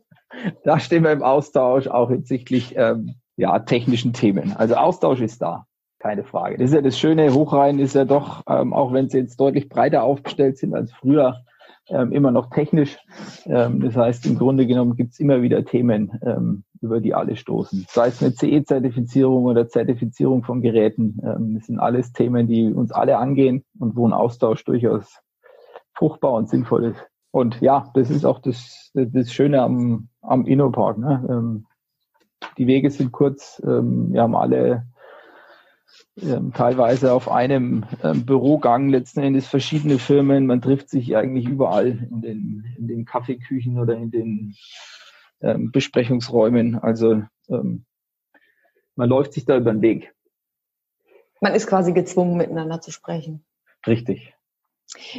da 0.63 0.79
stehen 0.79 1.03
wir 1.03 1.12
im 1.12 1.24
Austausch, 1.24 1.88
auch 1.88 2.10
hinsichtlich 2.10 2.75
ähm, 2.77 3.15
ja, 3.36 3.60
technischen 3.60 4.13
Themen. 4.13 4.53
Also 4.56 4.75
Austausch 4.75 5.22
ist 5.22 5.41
da, 5.41 5.65
keine 6.00 6.24
Frage. 6.24 6.58
Das 6.58 6.70
ist 6.70 6.75
ja 6.75 6.82
das 6.82 6.98
Schöne, 6.98 7.34
Hochrhein 7.34 7.79
ist 7.79 7.96
ja 7.96 8.06
doch, 8.06 8.44
ähm, 8.48 8.74
auch 8.74 8.94
wenn 8.94 9.10
sie 9.10 9.20
jetzt 9.20 9.39
deutlich 9.39 9.70
breiter 9.70 10.03
aufgestellt 10.03 10.58
sind 10.58 10.74
als 10.74 10.91
früher, 10.91 11.44
ähm, 11.89 12.12
immer 12.12 12.32
noch 12.32 12.50
technisch. 12.50 12.98
Ähm, 13.46 13.79
das 13.79 13.96
heißt, 13.96 14.25
im 14.25 14.38
Grunde 14.38 14.67
genommen 14.67 14.96
gibt 14.96 15.13
es 15.13 15.20
immer 15.20 15.41
wieder 15.41 15.63
Themen, 15.63 16.20
ähm, 16.22 16.63
über 16.82 17.00
die 17.00 17.13
alle 17.13 17.36
stoßen. 17.36 17.86
Sei 17.89 18.08
es 18.08 18.22
eine 18.22 18.34
CE-Zertifizierung 18.34 19.46
oder 19.46 19.67
Zertifizierung 19.67 20.44
von 20.44 20.62
Geräten. 20.62 21.20
Ähm, 21.24 21.56
das 21.56 21.67
sind 21.67 21.79
alles 21.79 22.12
Themen, 22.12 22.48
die 22.48 22.72
uns 22.74 22.91
alle 22.91 23.17
angehen 23.17 23.63
und 23.79 23.96
wo 23.96 24.08
ein 24.08 24.13
Austausch 24.13 24.63
durchaus 24.65 25.20
fruchtbar 25.94 26.34
und 26.34 26.50
sinnvoll 26.50 26.86
ist. 26.86 27.08
Und 27.32 27.62
ja, 27.62 27.89
das 27.94 28.10
ist 28.10 28.25
auch 28.25 28.39
das, 28.39 28.91
das 28.94 29.32
Schöne 29.32 29.62
am, 29.62 30.10
am 30.27 30.46
InnoPark. 30.46 30.98
Ne? 30.98 31.25
Ähm, 31.29 31.65
die 32.57 32.67
Wege 32.67 32.89
sind 32.91 33.12
kurz. 33.12 33.62
Ähm, 33.65 34.13
wir 34.13 34.22
haben 34.22 34.36
alle 34.36 34.86
ähm, 36.22 36.51
teilweise 36.53 37.13
auf 37.13 37.29
einem 37.29 37.86
ähm, 38.03 38.25
Bürogang 38.25 38.89
letzten 38.89 39.22
Endes 39.22 39.48
verschiedene 39.48 40.00
Firmen. 40.00 40.46
Man 40.46 40.62
trifft 40.62 40.89
sich 40.89 41.15
eigentlich 41.15 41.48
überall 41.48 41.88
in 41.88 42.22
den, 42.22 42.75
in 42.77 42.88
den 42.88 43.05
Kaffeeküchen 43.05 43.79
oder 43.79 43.96
in 43.96 44.12
den 44.12 44.55
ähm, 45.41 45.72
Besprechungsräumen. 45.72 46.77
Also 46.79 47.24
ähm, 47.50 47.86
man 48.96 49.10
läuft 49.10 49.34
sich 49.34 49.46
da 49.46 49.57
über 49.57 49.72
den 49.72 49.81
Weg. 49.81 50.13
Man 51.39 51.53
ist 51.53 51.67
quasi 51.67 51.93
gezwungen, 51.93 52.38
miteinander 52.38 52.81
zu 52.81 52.91
sprechen. 52.91 53.46
Richtig. 53.86 54.34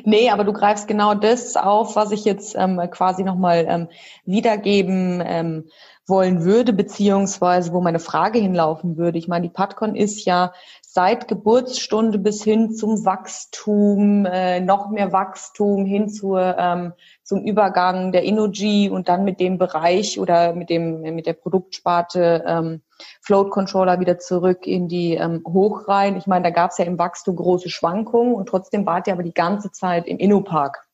Nee, 0.05 0.31
aber 0.31 0.45
du 0.45 0.53
greifst 0.53 0.89
genau 0.89 1.15
das 1.15 1.57
auf, 1.57 1.95
was 1.95 2.11
ich 2.11 2.25
jetzt 2.25 2.55
ähm, 2.57 2.81
quasi 2.91 3.23
nochmal 3.23 3.67
ähm, 3.69 3.89
wiedergeben 4.25 5.23
ähm, 5.25 5.71
wollen 6.09 6.45
würde, 6.45 6.73
beziehungsweise 6.73 7.73
wo 7.73 7.81
meine 7.81 7.99
Frage 7.99 8.39
hinlaufen 8.39 8.97
würde. 8.97 9.19
Ich 9.19 9.29
meine, 9.29 9.47
die 9.47 9.53
PadCon 9.53 9.95
ist 9.95 10.25
ja 10.25 10.53
seit 10.81 11.29
Geburtsstunde 11.29 12.19
bis 12.19 12.43
hin 12.43 12.73
zum 12.73 13.05
Wachstum, 13.05 14.25
äh, 14.25 14.61
noch 14.61 14.91
mehr 14.91 15.13
Wachstum 15.13 15.85
hin 15.85 16.09
zur, 16.09 16.57
ähm, 16.59 16.93
zum 17.23 17.45
Übergang 17.45 18.11
der 18.11 18.23
Innogy 18.23 18.89
und 18.89 19.09
dann 19.09 19.25
mit 19.25 19.39
dem 19.39 19.59
Bereich 19.59 20.19
oder 20.19 20.55
mit 20.55 20.71
dem 20.71 21.03
mit 21.03 21.27
der 21.27 21.35
Produktsparte 21.35 22.45
ähm, 22.47 22.83
Float 23.21 23.51
Controller 23.51 24.01
wieder 24.01 24.19
zurück 24.19 24.67
in 24.67 24.89
die 24.89 25.15
ähm, 25.15 25.43
Hochreihen. 25.47 26.17
Ich 26.17 26.27
meine, 26.27 26.45
da 26.45 26.51
gab 26.51 26.71
es 26.71 26.79
ja 26.79 26.87
im 26.87 26.99
Wachstum 26.99 27.37
große 27.37 27.69
Schwankungen 27.69 28.35
und 28.35 28.49
trotzdem 28.49 28.87
wart 28.87 29.07
ihr 29.07 29.13
aber 29.13 29.23
die 29.23 29.35
ganze 29.35 29.71
Zeit 29.71 30.07
im 30.07 30.19
Innopark. 30.19 30.89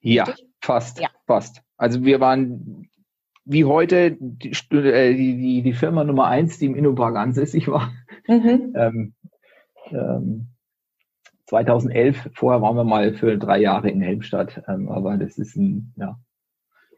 Ja, 0.00 0.24
fast, 0.60 0.98
ja. 1.00 1.08
fast. 1.26 1.60
Also 1.76 2.04
wir 2.04 2.20
waren 2.20 2.88
wie 3.46 3.64
heute 3.64 4.16
die, 4.20 4.50
äh, 4.72 5.14
die, 5.14 5.36
die, 5.36 5.62
die 5.62 5.72
Firma 5.72 6.04
Nummer 6.04 6.26
eins, 6.26 6.58
die 6.58 6.66
im 6.66 6.74
Innopark 6.74 7.16
ansässig 7.16 7.68
war. 7.68 7.92
Mhm. 8.26 8.74
Ähm, 8.76 9.14
ähm, 9.90 10.48
2011, 11.46 12.30
vorher 12.34 12.60
waren 12.60 12.76
wir 12.76 12.84
mal 12.84 13.14
für 13.14 13.38
drei 13.38 13.58
Jahre 13.58 13.88
in 13.88 14.00
Helmstadt, 14.00 14.62
ähm, 14.68 14.88
aber 14.88 15.16
das 15.16 15.38
ist 15.38 15.56
ein, 15.56 15.94
ja. 15.96 16.18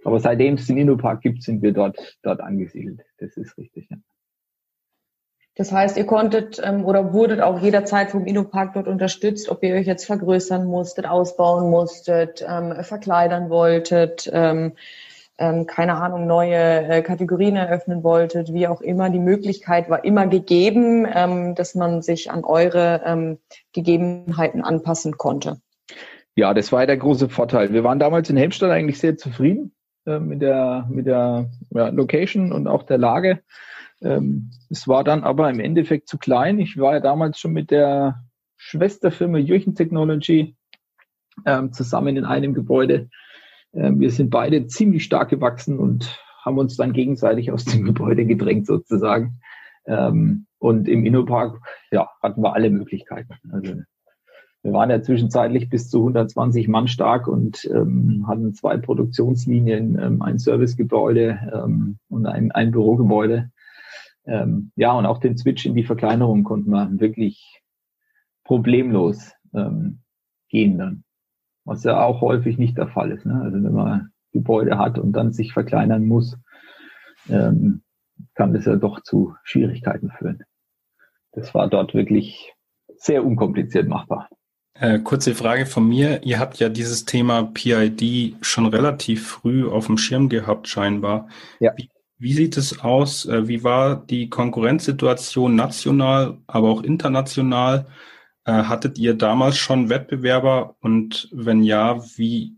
Aber 0.04 0.20
seitdem 0.20 0.54
es 0.54 0.66
den 0.66 0.78
Innopark 0.78 1.20
gibt, 1.20 1.42
sind 1.42 1.60
wir 1.60 1.72
dort, 1.72 2.18
dort 2.22 2.40
angesiedelt. 2.40 3.02
Das 3.18 3.36
ist 3.36 3.58
richtig, 3.58 3.88
ja. 3.90 3.98
Das 5.54 5.72
heißt, 5.72 5.96
ihr 5.96 6.06
konntet 6.06 6.62
ähm, 6.64 6.84
oder 6.84 7.12
wurdet 7.12 7.40
auch 7.40 7.60
jederzeit 7.60 8.12
vom 8.12 8.24
Innopark 8.26 8.74
dort 8.74 8.86
unterstützt, 8.86 9.48
ob 9.48 9.62
ihr 9.64 9.74
euch 9.74 9.88
jetzt 9.88 10.06
vergrößern 10.06 10.64
musstet, 10.64 11.04
ausbauen 11.04 11.68
musstet, 11.68 12.46
ähm, 12.48 12.84
verkleidern 12.84 13.50
wolltet, 13.50 14.30
ähm, 14.32 14.74
ähm, 15.38 15.66
keine 15.66 15.94
Ahnung, 15.94 16.26
neue 16.26 16.56
äh, 16.56 17.02
Kategorien 17.02 17.56
eröffnen 17.56 18.02
wolltet, 18.02 18.52
wie 18.52 18.66
auch 18.66 18.80
immer. 18.80 19.08
Die 19.08 19.20
Möglichkeit 19.20 19.88
war 19.88 20.04
immer 20.04 20.26
gegeben, 20.26 21.06
ähm, 21.12 21.54
dass 21.54 21.74
man 21.74 22.02
sich 22.02 22.30
an 22.30 22.44
eure 22.44 23.02
ähm, 23.04 23.38
Gegebenheiten 23.72 24.62
anpassen 24.62 25.16
konnte. 25.16 25.60
Ja, 26.34 26.54
das 26.54 26.72
war 26.72 26.86
der 26.86 26.96
große 26.96 27.28
Vorteil. 27.28 27.72
Wir 27.72 27.84
waren 27.84 27.98
damals 27.98 28.30
in 28.30 28.36
Helmstadt 28.36 28.70
eigentlich 28.70 28.98
sehr 28.98 29.16
zufrieden 29.16 29.72
äh, 30.06 30.18
mit 30.18 30.42
der, 30.42 30.86
mit 30.90 31.06
der 31.06 31.50
ja, 31.70 31.88
Location 31.88 32.52
und 32.52 32.66
auch 32.66 32.82
der 32.82 32.98
Lage. 32.98 33.40
Ähm, 34.02 34.50
es 34.70 34.86
war 34.88 35.04
dann 35.04 35.24
aber 35.24 35.50
im 35.50 35.60
Endeffekt 35.60 36.08
zu 36.08 36.18
klein. 36.18 36.58
Ich 36.58 36.78
war 36.78 36.94
ja 36.94 37.00
damals 37.00 37.38
schon 37.38 37.52
mit 37.52 37.70
der 37.70 38.24
Schwesterfirma 38.56 39.38
Jürchen 39.38 39.74
Technology 39.74 40.56
ähm, 41.46 41.72
zusammen 41.72 42.16
in 42.16 42.24
einem 42.24 42.54
Gebäude 42.54 43.08
wir 43.72 44.10
sind 44.10 44.30
beide 44.30 44.66
ziemlich 44.66 45.04
stark 45.04 45.28
gewachsen 45.28 45.78
und 45.78 46.18
haben 46.44 46.58
uns 46.58 46.76
dann 46.76 46.92
gegenseitig 46.92 47.52
aus 47.52 47.64
dem 47.64 47.84
Gebäude 47.84 48.24
gedrängt 48.24 48.66
sozusagen. 48.66 49.40
Ähm, 49.86 50.46
und 50.58 50.88
im 50.88 51.04
Innopark, 51.04 51.60
ja, 51.90 52.08
hatten 52.22 52.42
wir 52.42 52.54
alle 52.54 52.70
Möglichkeiten. 52.70 53.34
Also 53.52 53.74
Wir 54.62 54.72
waren 54.72 54.90
ja 54.90 55.02
zwischenzeitlich 55.02 55.68
bis 55.70 55.88
zu 55.88 55.98
120 55.98 56.68
Mann 56.68 56.88
stark 56.88 57.28
und 57.28 57.64
ähm, 57.66 58.26
hatten 58.26 58.54
zwei 58.54 58.76
Produktionslinien, 58.76 59.98
ähm, 59.98 60.22
ein 60.22 60.38
Servicegebäude 60.38 61.38
ähm, 61.54 61.98
und 62.08 62.26
ein, 62.26 62.50
ein 62.52 62.72
Bürogebäude. 62.72 63.50
Ähm, 64.26 64.72
ja, 64.76 64.92
und 64.92 65.06
auch 65.06 65.18
den 65.18 65.38
Switch 65.38 65.64
in 65.64 65.74
die 65.74 65.84
Verkleinerung 65.84 66.44
konnten 66.44 66.70
wir 66.70 66.90
wirklich 67.00 67.62
problemlos 68.44 69.32
ähm, 69.54 70.00
gehen 70.48 70.78
dann. 70.78 71.04
Was 71.68 71.84
ja 71.84 72.02
auch 72.02 72.22
häufig 72.22 72.56
nicht 72.56 72.78
der 72.78 72.88
Fall 72.88 73.10
ist. 73.10 73.26
Ne? 73.26 73.42
Also 73.42 73.62
wenn 73.62 73.74
man 73.74 74.10
Gebäude 74.32 74.78
hat 74.78 74.98
und 74.98 75.12
dann 75.12 75.34
sich 75.34 75.52
verkleinern 75.52 76.06
muss, 76.06 76.38
ähm, 77.28 77.82
kann 78.34 78.54
das 78.54 78.64
ja 78.64 78.76
doch 78.76 79.02
zu 79.02 79.34
Schwierigkeiten 79.44 80.10
führen. 80.10 80.44
Das 81.32 81.54
war 81.54 81.68
dort 81.68 81.92
wirklich 81.92 82.54
sehr 82.96 83.22
unkompliziert 83.22 83.86
machbar. 83.86 84.30
Äh, 84.72 85.00
kurze 85.00 85.34
Frage 85.34 85.66
von 85.66 85.86
mir. 85.86 86.22
Ihr 86.22 86.38
habt 86.38 86.58
ja 86.58 86.70
dieses 86.70 87.04
Thema 87.04 87.42
PID 87.42 88.36
schon 88.40 88.64
relativ 88.64 89.26
früh 89.26 89.68
auf 89.68 89.88
dem 89.88 89.98
Schirm 89.98 90.30
gehabt, 90.30 90.68
scheinbar. 90.68 91.28
Ja. 91.60 91.72
Wie, 91.76 91.90
wie 92.16 92.32
sieht 92.32 92.56
es 92.56 92.80
aus? 92.80 93.26
Äh, 93.26 93.46
wie 93.46 93.62
war 93.62 93.96
die 94.06 94.30
Konkurrenzsituation 94.30 95.54
national, 95.54 96.38
aber 96.46 96.70
auch 96.70 96.82
international? 96.82 97.86
Äh, 98.48 98.64
hattet 98.64 98.98
ihr 98.98 99.14
damals 99.14 99.58
schon 99.58 99.90
Wettbewerber? 99.90 100.74
Und 100.80 101.28
wenn 101.32 101.62
ja, 101.62 102.02
wie, 102.16 102.56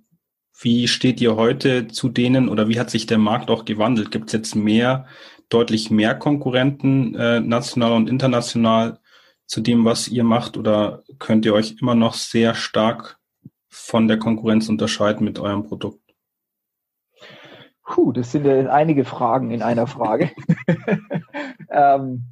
wie 0.58 0.88
steht 0.88 1.20
ihr 1.20 1.36
heute 1.36 1.88
zu 1.88 2.08
denen 2.08 2.48
oder 2.48 2.68
wie 2.68 2.78
hat 2.78 2.90
sich 2.90 3.06
der 3.06 3.18
Markt 3.18 3.50
auch 3.50 3.64
gewandelt? 3.64 4.10
Gibt 4.10 4.28
es 4.28 4.32
jetzt 4.32 4.54
mehr, 4.54 5.06
deutlich 5.48 5.90
mehr 5.90 6.14
Konkurrenten, 6.14 7.14
äh, 7.16 7.40
national 7.40 7.92
und 7.92 8.08
international? 8.08 9.00
zu 9.50 9.60
dem, 9.60 9.84
was 9.84 10.06
ihr 10.06 10.22
macht, 10.22 10.56
oder 10.56 11.02
könnt 11.18 11.44
ihr 11.44 11.54
euch 11.54 11.74
immer 11.80 11.96
noch 11.96 12.14
sehr 12.14 12.54
stark 12.54 13.18
von 13.68 14.06
der 14.06 14.16
Konkurrenz 14.16 14.68
unterscheiden 14.68 15.24
mit 15.24 15.40
eurem 15.40 15.64
Produkt? 15.64 16.14
Puh, 17.84 18.12
das 18.12 18.30
sind 18.30 18.46
ja 18.46 18.70
einige 18.70 19.04
Fragen 19.04 19.50
in 19.50 19.62
einer 19.62 19.88
Frage. 19.88 20.30
ähm, 21.68 22.26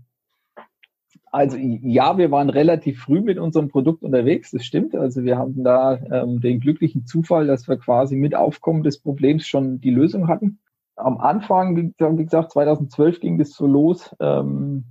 also 1.32 1.56
ja, 1.58 2.18
wir 2.18 2.30
waren 2.30 2.50
relativ 2.50 3.02
früh 3.02 3.20
mit 3.20 3.38
unserem 3.38 3.68
Produkt 3.68 4.02
unterwegs, 4.02 4.50
das 4.50 4.64
stimmt. 4.64 4.94
Also 4.94 5.25
wir 5.25 5.38
haben 5.38 5.62
da 5.62 5.99
ähm, 6.11 6.40
den 6.40 6.61
glücklichen 6.61 7.06
Zufall, 7.06 7.47
dass 7.47 7.68
wir 7.68 7.76
quasi 7.76 8.16
mit 8.16 8.35
Aufkommen 8.35 8.82
des 8.82 9.00
Problems 9.00 9.47
schon 9.47 9.80
die 9.80 9.90
Lösung 9.90 10.28
hatten. 10.28 10.61
Am 10.97 11.18
Anfang, 11.18 11.76
wie 11.76 12.25
gesagt, 12.25 12.52
2012 12.52 13.20
ging 13.20 13.38
das 13.38 13.50
so 13.50 13.66
los. 13.66 14.14
Ähm, 14.20 14.85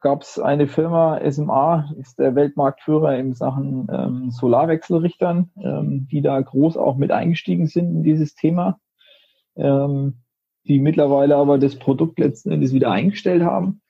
gab 0.00 0.22
es 0.22 0.38
eine 0.38 0.66
Firma, 0.66 1.20
SMA, 1.30 1.92
ist 1.98 2.18
der 2.18 2.34
Weltmarktführer 2.34 3.16
in 3.18 3.34
Sachen 3.34 3.86
ähm, 3.92 4.30
Solarwechselrichtern, 4.30 5.50
ähm, 5.62 6.08
die 6.10 6.22
da 6.22 6.40
groß 6.40 6.76
auch 6.76 6.96
mit 6.96 7.12
eingestiegen 7.12 7.66
sind 7.66 7.96
in 7.96 8.02
dieses 8.02 8.34
Thema, 8.34 8.78
ähm, 9.56 10.22
die 10.64 10.78
mittlerweile 10.78 11.36
aber 11.36 11.58
das 11.58 11.76
Produkt 11.76 12.18
letzten 12.18 12.50
Endes 12.50 12.72
wieder 12.72 12.90
eingestellt 12.90 13.42
haben, 13.42 13.82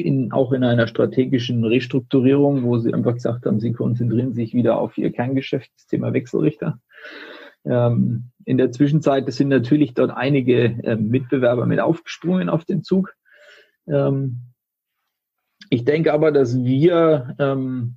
in, 0.00 0.32
auch 0.32 0.52
in 0.52 0.64
einer 0.64 0.86
strategischen 0.86 1.64
Restrukturierung, 1.64 2.64
wo 2.64 2.78
sie 2.78 2.92
einfach 2.92 3.14
gesagt 3.14 3.46
haben, 3.46 3.60
sie 3.60 3.72
konzentrieren 3.72 4.32
sich 4.32 4.54
wieder 4.54 4.78
auf 4.78 4.98
ihr 4.98 5.12
Kerngeschäft, 5.12 5.70
das 5.76 5.86
Thema 5.86 6.12
Wechselrichter. 6.12 6.80
Ähm, 7.64 8.30
in 8.44 8.58
der 8.58 8.72
Zwischenzeit 8.72 9.30
sind 9.32 9.48
natürlich 9.48 9.94
dort 9.94 10.10
einige 10.10 10.64
äh, 10.82 10.96
Mitbewerber 10.96 11.66
mit 11.66 11.80
aufgesprungen 11.80 12.48
auf 12.48 12.64
den 12.64 12.82
Zug. 12.82 13.14
Ähm, 13.86 14.52
ich 15.68 15.84
denke 15.84 16.12
aber, 16.12 16.32
dass 16.32 16.56
wir, 16.56 17.36
ähm, 17.38 17.96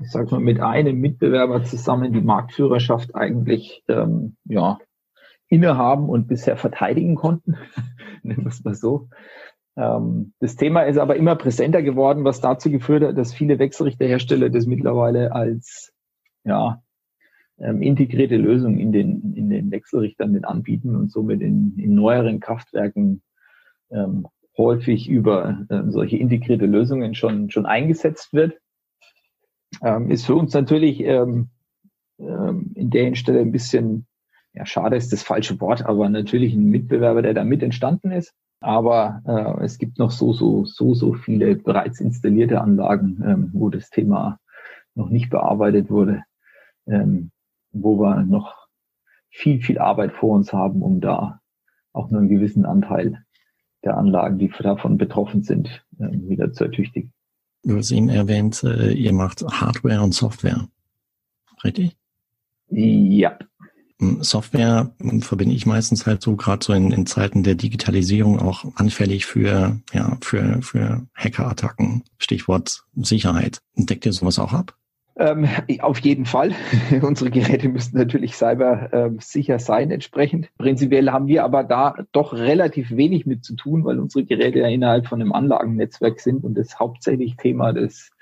ich 0.00 0.10
sag 0.10 0.30
mal, 0.30 0.40
mit 0.40 0.60
einem 0.60 0.98
Mitbewerber 1.00 1.62
zusammen 1.64 2.12
die 2.12 2.22
Marktführerschaft 2.22 3.14
eigentlich 3.14 3.84
ähm, 3.88 4.36
ja, 4.44 4.78
innehaben 5.48 6.08
und 6.08 6.26
bisher 6.26 6.56
verteidigen 6.56 7.14
konnten. 7.14 7.56
Nennen 8.22 8.44
wir 8.44 8.48
es 8.48 8.64
mal 8.64 8.74
so. 8.74 9.08
Ähm, 9.76 10.32
das 10.40 10.56
Thema 10.56 10.82
ist 10.82 10.98
aber 10.98 11.16
immer 11.16 11.36
präsenter 11.36 11.82
geworden, 11.82 12.24
was 12.24 12.40
dazu 12.40 12.70
geführt 12.70 13.02
hat, 13.02 13.18
dass 13.18 13.34
viele 13.34 13.58
Wechselrichterhersteller 13.58 14.50
das 14.50 14.66
mittlerweile 14.66 15.32
als 15.32 15.92
ja, 16.44 16.82
ähm, 17.58 17.82
integrierte 17.82 18.36
Lösung 18.36 18.78
in 18.78 18.92
den, 18.92 19.34
in 19.34 19.50
den 19.50 19.70
Wechselrichtern 19.70 20.32
mit 20.32 20.44
anbieten 20.44 20.96
und 20.96 21.12
somit 21.12 21.40
in, 21.40 21.74
in 21.78 21.94
neueren 21.94 22.40
Kraftwerken 22.40 23.22
ähm, 23.90 24.26
häufig 24.56 25.08
über 25.08 25.66
äh, 25.68 25.82
solche 25.88 26.16
integrierte 26.16 26.66
Lösungen 26.66 27.14
schon, 27.14 27.50
schon 27.50 27.66
eingesetzt 27.66 28.32
wird. 28.32 28.58
Ähm, 29.82 30.10
ist 30.10 30.26
für 30.26 30.34
uns 30.34 30.52
natürlich 30.52 31.00
ähm, 31.00 31.48
ähm, 32.18 32.72
in 32.74 32.90
der 32.90 33.14
Stelle 33.14 33.40
ein 33.40 33.52
bisschen, 33.52 34.06
ja, 34.52 34.66
schade 34.66 34.96
ist 34.96 35.12
das 35.12 35.22
falsche 35.22 35.60
Wort, 35.60 35.84
aber 35.84 36.08
natürlich 36.08 36.54
ein 36.54 36.64
Mitbewerber, 36.64 37.22
der 37.22 37.34
da 37.34 37.44
mit 37.44 37.62
entstanden 37.62 38.10
ist. 38.10 38.34
Aber 38.60 39.22
äh, 39.26 39.64
es 39.64 39.78
gibt 39.78 39.98
noch 39.98 40.10
so, 40.10 40.32
so, 40.32 40.64
so, 40.64 40.94
so 40.94 41.14
viele 41.14 41.56
bereits 41.56 42.00
installierte 42.00 42.60
Anlagen, 42.60 43.22
ähm, 43.26 43.50
wo 43.52 43.70
das 43.70 43.88
Thema 43.90 44.38
noch 44.94 45.08
nicht 45.08 45.30
bearbeitet 45.30 45.90
wurde, 45.90 46.22
ähm, 46.86 47.30
wo 47.72 47.98
wir 47.98 48.22
noch 48.24 48.68
viel, 49.30 49.62
viel 49.62 49.78
Arbeit 49.78 50.12
vor 50.12 50.34
uns 50.34 50.52
haben, 50.52 50.82
um 50.82 51.00
da 51.00 51.40
auch 51.92 52.10
nur 52.10 52.20
einen 52.20 52.28
gewissen 52.28 52.66
Anteil 52.66 53.24
der 53.82 53.96
Anlagen, 53.96 54.38
die 54.38 54.48
davon 54.48 54.98
betroffen 54.98 55.42
sind, 55.42 55.84
ähm, 55.98 56.28
wieder 56.28 56.52
zu 56.52 56.64
ertüchtigen. 56.64 57.12
Du 57.62 57.76
hast 57.76 57.90
eben 57.90 58.08
erwähnt, 58.08 58.62
äh, 58.62 58.92
ihr 58.92 59.12
macht 59.12 59.42
Hardware 59.42 60.02
und 60.02 60.14
Software. 60.14 60.68
Richtig? 61.64 61.96
Ja. 62.68 63.38
Software 64.20 64.90
verbinde 65.20 65.54
ich 65.54 65.66
meistens 65.66 66.06
halt 66.06 66.22
so 66.22 66.36
gerade 66.36 66.64
so 66.64 66.72
in, 66.72 66.90
in, 66.90 67.06
Zeiten 67.06 67.42
der 67.42 67.54
Digitalisierung 67.54 68.40
auch 68.40 68.64
anfällig 68.76 69.26
für 69.26 69.78
ja 69.92 70.16
für 70.20 70.62
für 70.62 71.06
Hackerattacken. 71.14 72.04
Stichwort 72.18 72.84
Sicherheit. 72.96 73.60
Deckt 73.76 74.06
ihr 74.06 74.12
sowas 74.12 74.38
auch 74.38 74.52
ab? 74.52 74.74
Ähm, 75.20 75.46
auf 75.80 75.98
jeden 75.98 76.24
Fall. 76.24 76.54
Unsere 77.02 77.30
Geräte 77.30 77.68
müssen 77.68 77.98
natürlich 77.98 78.34
cyber 78.36 78.88
ähm, 78.92 79.18
sicher 79.20 79.58
sein 79.58 79.90
entsprechend. 79.90 80.48
Prinzipiell 80.56 81.10
haben 81.10 81.26
wir 81.26 81.44
aber 81.44 81.62
da 81.62 81.94
doch 82.12 82.32
relativ 82.32 82.90
wenig 82.90 83.26
mit 83.26 83.44
zu 83.44 83.54
tun, 83.54 83.84
weil 83.84 83.98
unsere 83.98 84.24
Geräte 84.24 84.60
ja 84.60 84.68
innerhalb 84.68 85.06
von 85.06 85.20
einem 85.20 85.32
Anlagennetzwerk 85.32 86.20
sind 86.20 86.42
und 86.42 86.54
das 86.54 86.78
hauptsächlich 86.78 87.36
Thema 87.36 87.74
des, 87.74 88.12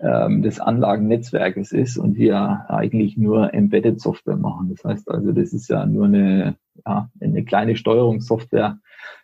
ähm, 0.00 0.42
des 0.42 0.60
Anlagennetzwerkes 0.60 1.72
ist 1.72 1.96
und 1.96 2.16
wir 2.16 2.66
eigentlich 2.68 3.16
nur 3.16 3.54
Embedded 3.54 4.00
Software 4.00 4.36
machen. 4.36 4.74
Das 4.74 4.84
heißt 4.84 5.10
also, 5.10 5.32
das 5.32 5.52
ist 5.52 5.68
ja 5.68 5.86
nur 5.86 6.06
eine, 6.06 6.56
ja, 6.84 7.10
eine 7.20 7.44
kleine 7.44 7.76
Steuerungssoftware, 7.76 8.78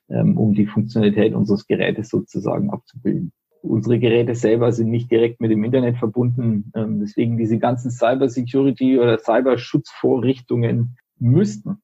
ähm, 0.08 0.36
um 0.38 0.54
die 0.54 0.66
Funktionalität 0.66 1.34
unseres 1.34 1.66
Gerätes 1.66 2.08
sozusagen 2.08 2.70
abzubilden 2.70 3.32
unsere 3.62 3.98
Geräte 3.98 4.34
selber 4.34 4.72
sind 4.72 4.90
nicht 4.90 5.10
direkt 5.10 5.40
mit 5.40 5.50
dem 5.50 5.64
Internet 5.64 5.96
verbunden. 5.96 6.72
Ähm, 6.74 7.00
deswegen 7.00 7.38
diese 7.38 7.58
ganzen 7.58 7.90
Cyber-Security 7.90 8.98
oder 8.98 9.18
Cyberschutzvorrichtungen 9.18 10.96
müssten, 11.18 11.78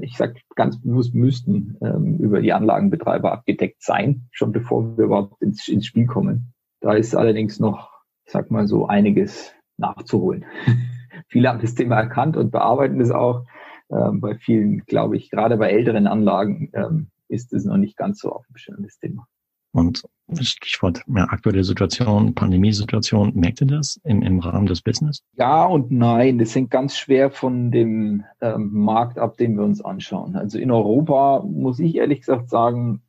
ich 0.00 0.16
sage 0.16 0.40
ganz 0.54 0.80
bewusst 0.80 1.14
müssten, 1.14 1.76
ähm, 1.82 2.18
über 2.18 2.40
die 2.40 2.52
Anlagenbetreiber 2.52 3.32
abgedeckt 3.32 3.82
sein, 3.82 4.28
schon 4.30 4.52
bevor 4.52 4.96
wir 4.96 5.04
überhaupt 5.04 5.42
ins, 5.42 5.68
ins 5.68 5.86
Spiel 5.86 6.06
kommen. 6.06 6.52
Da 6.80 6.94
ist 6.94 7.14
allerdings 7.14 7.60
noch, 7.60 7.89
sag 8.30 8.50
mal 8.50 8.66
so, 8.66 8.86
einiges 8.86 9.52
nachzuholen. 9.76 10.44
Viele 11.28 11.48
haben 11.48 11.60
das 11.60 11.74
Thema 11.74 11.96
erkannt 11.96 12.36
und 12.36 12.50
bearbeiten 12.50 13.00
es 13.00 13.10
auch. 13.10 13.44
Ähm, 13.90 14.20
bei 14.20 14.36
vielen, 14.36 14.84
glaube 14.84 15.16
ich, 15.16 15.30
gerade 15.30 15.56
bei 15.56 15.70
älteren 15.70 16.06
Anlagen 16.06 16.70
ähm, 16.74 17.08
ist 17.28 17.52
es 17.52 17.64
noch 17.64 17.76
nicht 17.76 17.96
ganz 17.96 18.20
so 18.20 18.32
auf 18.32 18.46
dem 18.46 18.56
Schirm, 18.56 18.82
das 18.82 18.98
Thema. 18.98 19.26
Und 19.72 20.02
Stichwort 20.40 21.02
ja, 21.06 21.24
aktuelle 21.28 21.62
Situation, 21.62 22.34
Pandemiesituation, 22.34 23.32
merkt 23.34 23.60
ihr 23.60 23.68
das 23.68 24.00
im, 24.04 24.22
im 24.22 24.40
Rahmen 24.40 24.66
des 24.66 24.82
Business? 24.82 25.22
Ja 25.36 25.64
und 25.64 25.90
nein. 25.90 26.38
Das 26.38 26.54
hängt 26.54 26.70
ganz 26.70 26.96
schwer 26.96 27.30
von 27.30 27.70
dem 27.70 28.24
ähm, 28.40 28.70
Markt 28.72 29.18
ab, 29.18 29.36
den 29.36 29.56
wir 29.56 29.64
uns 29.64 29.80
anschauen. 29.80 30.36
Also 30.36 30.58
in 30.58 30.70
Europa 30.70 31.44
muss 31.44 31.78
ich 31.78 31.96
ehrlich 31.96 32.20
gesagt 32.20 32.48
sagen, 32.48 33.02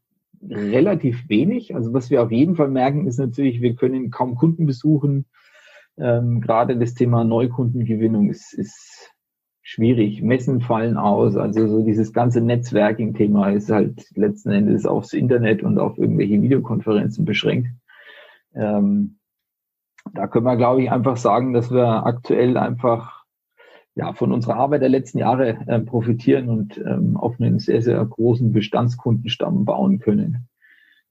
relativ 0.50 1.30
wenig. 1.30 1.76
Also 1.76 1.94
was 1.94 2.10
wir 2.10 2.24
auf 2.24 2.32
jeden 2.32 2.56
Fall 2.56 2.70
merken, 2.70 3.08
ist 3.08 3.20
natürlich, 3.20 3.62
wir 3.62 3.76
können 3.76 4.12
kaum 4.12 4.36
Kunden 4.36 4.66
besuchen. 4.66 5.26
Ähm, 5.98 6.42
gerade 6.42 6.78
das 6.78 6.94
Thema 6.94 7.24
Neukundengewinnung 7.24 8.30
ist, 8.30 8.54
ist 8.54 9.12
schwierig. 9.62 10.22
Messen 10.22 10.62
fallen 10.62 10.98
aus. 10.98 11.36
Also 11.36 11.68
so 11.68 11.84
dieses 11.84 12.14
ganze 12.14 12.42
Netzwerking-Thema 12.42 13.52
ist 13.52 13.70
halt 13.70 14.06
letzten 14.16 14.52
Endes 14.52 14.86
aufs 14.86 15.14
Internet 15.14 15.64
und 15.64 15.78
auf 15.80 15.98
irgendwelche 15.98 16.42
Videokonferenzen 16.42 17.26
beschränkt. 17.26 17.70
Ähm, 18.54 19.18
da 20.14 20.28
können 20.28 20.46
wir, 20.46 20.58
glaube 20.58 20.82
ich, 20.82 20.92
einfach 20.92 21.18
sagen, 21.18 21.54
dass 21.54 21.72
wir 21.72 22.06
aktuell 22.06 22.58
einfach 22.58 23.21
ja 23.96 24.14
von 24.14 24.32
unserer 24.32 24.56
Arbeit 24.56 24.82
der 24.82 24.90
letzten 24.90 25.18
Jahre 25.18 25.58
äh, 25.68 25.80
profitieren 25.80 26.50
und 26.50 26.78
ähm, 26.78 27.18
auf 27.18 27.40
einen 27.40 27.60
sehr, 27.60 27.82
sehr 27.82 28.04
großen 28.06 28.52
Bestandskundenstamm 28.52 29.66
bauen 29.66 30.00
können. 30.00 30.48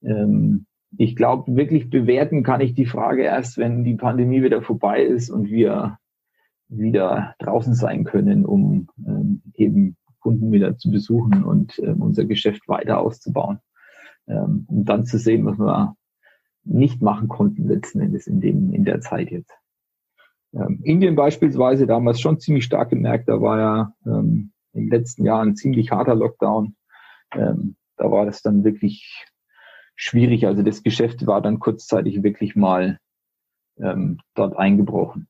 Ähm, 0.03 0.65
ich 0.97 1.15
glaube, 1.15 1.55
wirklich 1.55 1.89
bewerten 1.89 2.43
kann 2.43 2.61
ich 2.61 2.73
die 2.73 2.85
Frage 2.85 3.23
erst, 3.23 3.57
wenn 3.57 3.83
die 3.83 3.95
Pandemie 3.95 4.43
wieder 4.43 4.61
vorbei 4.61 5.03
ist 5.03 5.29
und 5.29 5.49
wir 5.49 5.97
wieder 6.67 7.35
draußen 7.39 7.75
sein 7.75 8.03
können, 8.03 8.45
um 8.45 8.87
ähm, 9.05 9.41
eben 9.55 9.95
Kunden 10.19 10.51
wieder 10.51 10.77
zu 10.77 10.91
besuchen 10.91 11.43
und 11.43 11.79
ähm, 11.79 12.01
unser 12.01 12.25
Geschäft 12.25 12.67
weiter 12.67 12.99
auszubauen. 12.99 13.59
Ähm, 14.27 14.65
um 14.67 14.85
dann 14.85 15.05
zu 15.05 15.17
sehen, 15.17 15.45
was 15.45 15.57
wir 15.57 15.95
nicht 16.63 17.01
machen 17.01 17.27
konnten 17.27 17.67
letzten 17.67 18.01
Endes 18.01 18.27
in 18.27 18.39
dem 18.39 18.71
in 18.71 18.85
der 18.85 19.01
Zeit 19.01 19.31
jetzt. 19.31 19.53
Ähm, 20.53 20.81
Indien 20.83 21.15
beispielsweise 21.15 21.87
damals 21.87 22.19
schon 22.19 22.39
ziemlich 22.39 22.65
stark 22.65 22.89
gemerkt, 22.89 23.29
da 23.29 23.41
war 23.41 23.59
ja 23.59 23.93
ähm, 24.05 24.51
im 24.73 24.89
letzten 24.89 25.25
Jahr 25.25 25.41
ein 25.41 25.55
ziemlich 25.55 25.91
harter 25.91 26.15
Lockdown. 26.15 26.75
Ähm, 27.33 27.75
da 27.97 28.11
war 28.11 28.25
das 28.25 28.41
dann 28.41 28.63
wirklich 28.63 29.25
schwierig. 29.95 30.47
Also 30.47 30.63
das 30.63 30.83
Geschäft 30.83 31.25
war 31.27 31.41
dann 31.41 31.59
kurzzeitig 31.59 32.23
wirklich 32.23 32.55
mal 32.55 32.97
ähm, 33.77 34.19
dort 34.35 34.57
eingebrochen. 34.57 35.27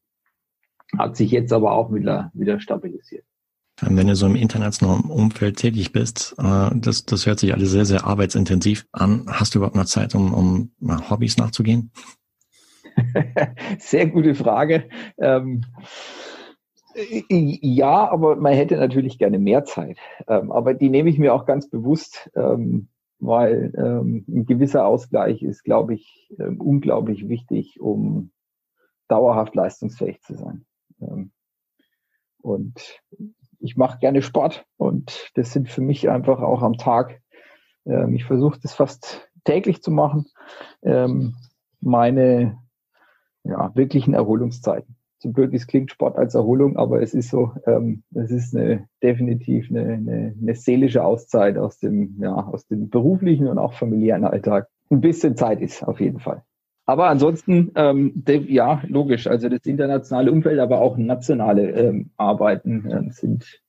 Hat 0.97 1.15
sich 1.15 1.31
jetzt 1.31 1.53
aber 1.53 1.73
auch 1.73 1.93
wieder, 1.93 2.31
wieder 2.34 2.60
stabilisiert. 2.60 3.25
Wenn 3.79 4.07
du 4.07 4.15
so 4.15 4.27
im 4.27 4.36
internationalen 4.36 5.05
Umfeld 5.05 5.57
tätig 5.57 5.91
bist, 5.91 6.36
äh, 6.38 6.69
das, 6.75 7.05
das 7.05 7.25
hört 7.25 7.39
sich 7.39 7.53
alles 7.53 7.71
sehr, 7.71 7.86
sehr 7.86 8.05
arbeitsintensiv 8.05 8.86
an. 8.91 9.25
Hast 9.27 9.53
du 9.53 9.60
überhaupt 9.60 9.75
noch 9.75 9.86
Zeit, 9.86 10.13
um, 10.13 10.34
um 10.34 11.10
Hobbys 11.10 11.38
nachzugehen? 11.38 11.91
sehr 13.80 14.08
gute 14.08 14.36
Frage. 14.36 14.90
Ähm, 15.18 15.62
ja, 17.30 18.10
aber 18.10 18.36
man 18.36 18.54
hätte 18.54 18.78
natürlich 18.78 19.18
gerne 19.18 19.40
mehr 19.40 19.64
Zeit. 19.64 19.98
Ähm, 20.28 20.52
aber 20.52 20.74
die 20.74 20.90
nehme 20.90 21.10
ich 21.10 21.18
mir 21.18 21.34
auch 21.34 21.46
ganz 21.46 21.70
bewusst, 21.70 22.30
ähm, 22.36 22.90
weil 23.20 23.74
ähm, 23.78 24.26
ein 24.28 24.46
gewisser 24.46 24.86
Ausgleich 24.86 25.42
ist, 25.44 25.64
glaube 25.64 25.94
ich, 25.94 26.34
ähm, 26.40 26.60
unglaublich 26.60 27.30
wichtig, 27.30 27.80
um 27.80 28.32
dauerhaft 29.08 29.56
leistungsfähig 29.56 30.22
zu 30.22 30.36
sein. 30.36 30.66
Ähm, 31.02 31.32
und 32.42 33.00
ich 33.60 33.78
mache 33.78 34.00
gerne 34.00 34.22
Sport 34.22 34.66
und 34.78 35.32
das 35.36 35.54
sind 35.54 35.70
für 35.70 35.82
mich 35.82 36.10
einfach 36.10 36.42
auch 36.42 36.64
am 36.64 36.78
Tag. 36.78 37.22
Ich 37.86 38.26
versuche 38.26 38.60
das 38.60 38.74
fast 38.74 39.30
täglich 39.44 39.84
zu 39.84 39.92
machen. 39.92 40.26
Meine 41.80 42.58
ja, 43.43 43.71
wirklichen 43.75 44.13
Erholungszeiten. 44.13 44.95
Zum 45.19 45.34
Glück 45.34 45.54
es 45.54 45.67
klingt 45.67 45.91
Sport 45.91 46.17
als 46.17 46.34
Erholung, 46.34 46.77
aber 46.77 47.01
es 47.01 47.13
ist 47.13 47.30
so, 47.30 47.51
ähm, 47.67 48.04
es 48.15 48.32
ist 48.32 48.56
eine, 48.56 48.88
definitiv 49.04 49.69
eine, 49.69 49.82
eine, 49.82 50.36
eine 50.41 50.56
seelische 50.56 51.04
Auszeit 51.04 51.58
aus 51.58 51.77
dem, 51.77 52.17
ja, 52.19 52.34
aus 52.34 52.65
dem 52.65 52.89
beruflichen 52.89 53.47
und 53.47 53.60
auch 53.60 53.73
familiären 53.73 54.23
Alltag. 54.23 54.67
Ein 54.89 55.01
bisschen 55.01 55.38
Zeit 55.38 55.62
ist 55.62 55.84
auf 55.84 55.99
jeden 55.99 56.19
Fall. 56.19 56.43
Aber 56.86 57.08
ansonsten, 57.08 57.71
ähm, 57.75 58.23
ja, 58.25 58.82
logisch. 58.88 59.27
Also 59.27 59.47
das 59.47 59.62
internationale 59.65 60.32
Umfeld, 60.32 60.60
aber 60.60 60.82
auch 60.82 60.97
nationale 60.97 61.69
ähm, 61.69 62.10
Arbeiten 62.17 62.89
ähm, 62.91 63.12
sind 63.12 63.62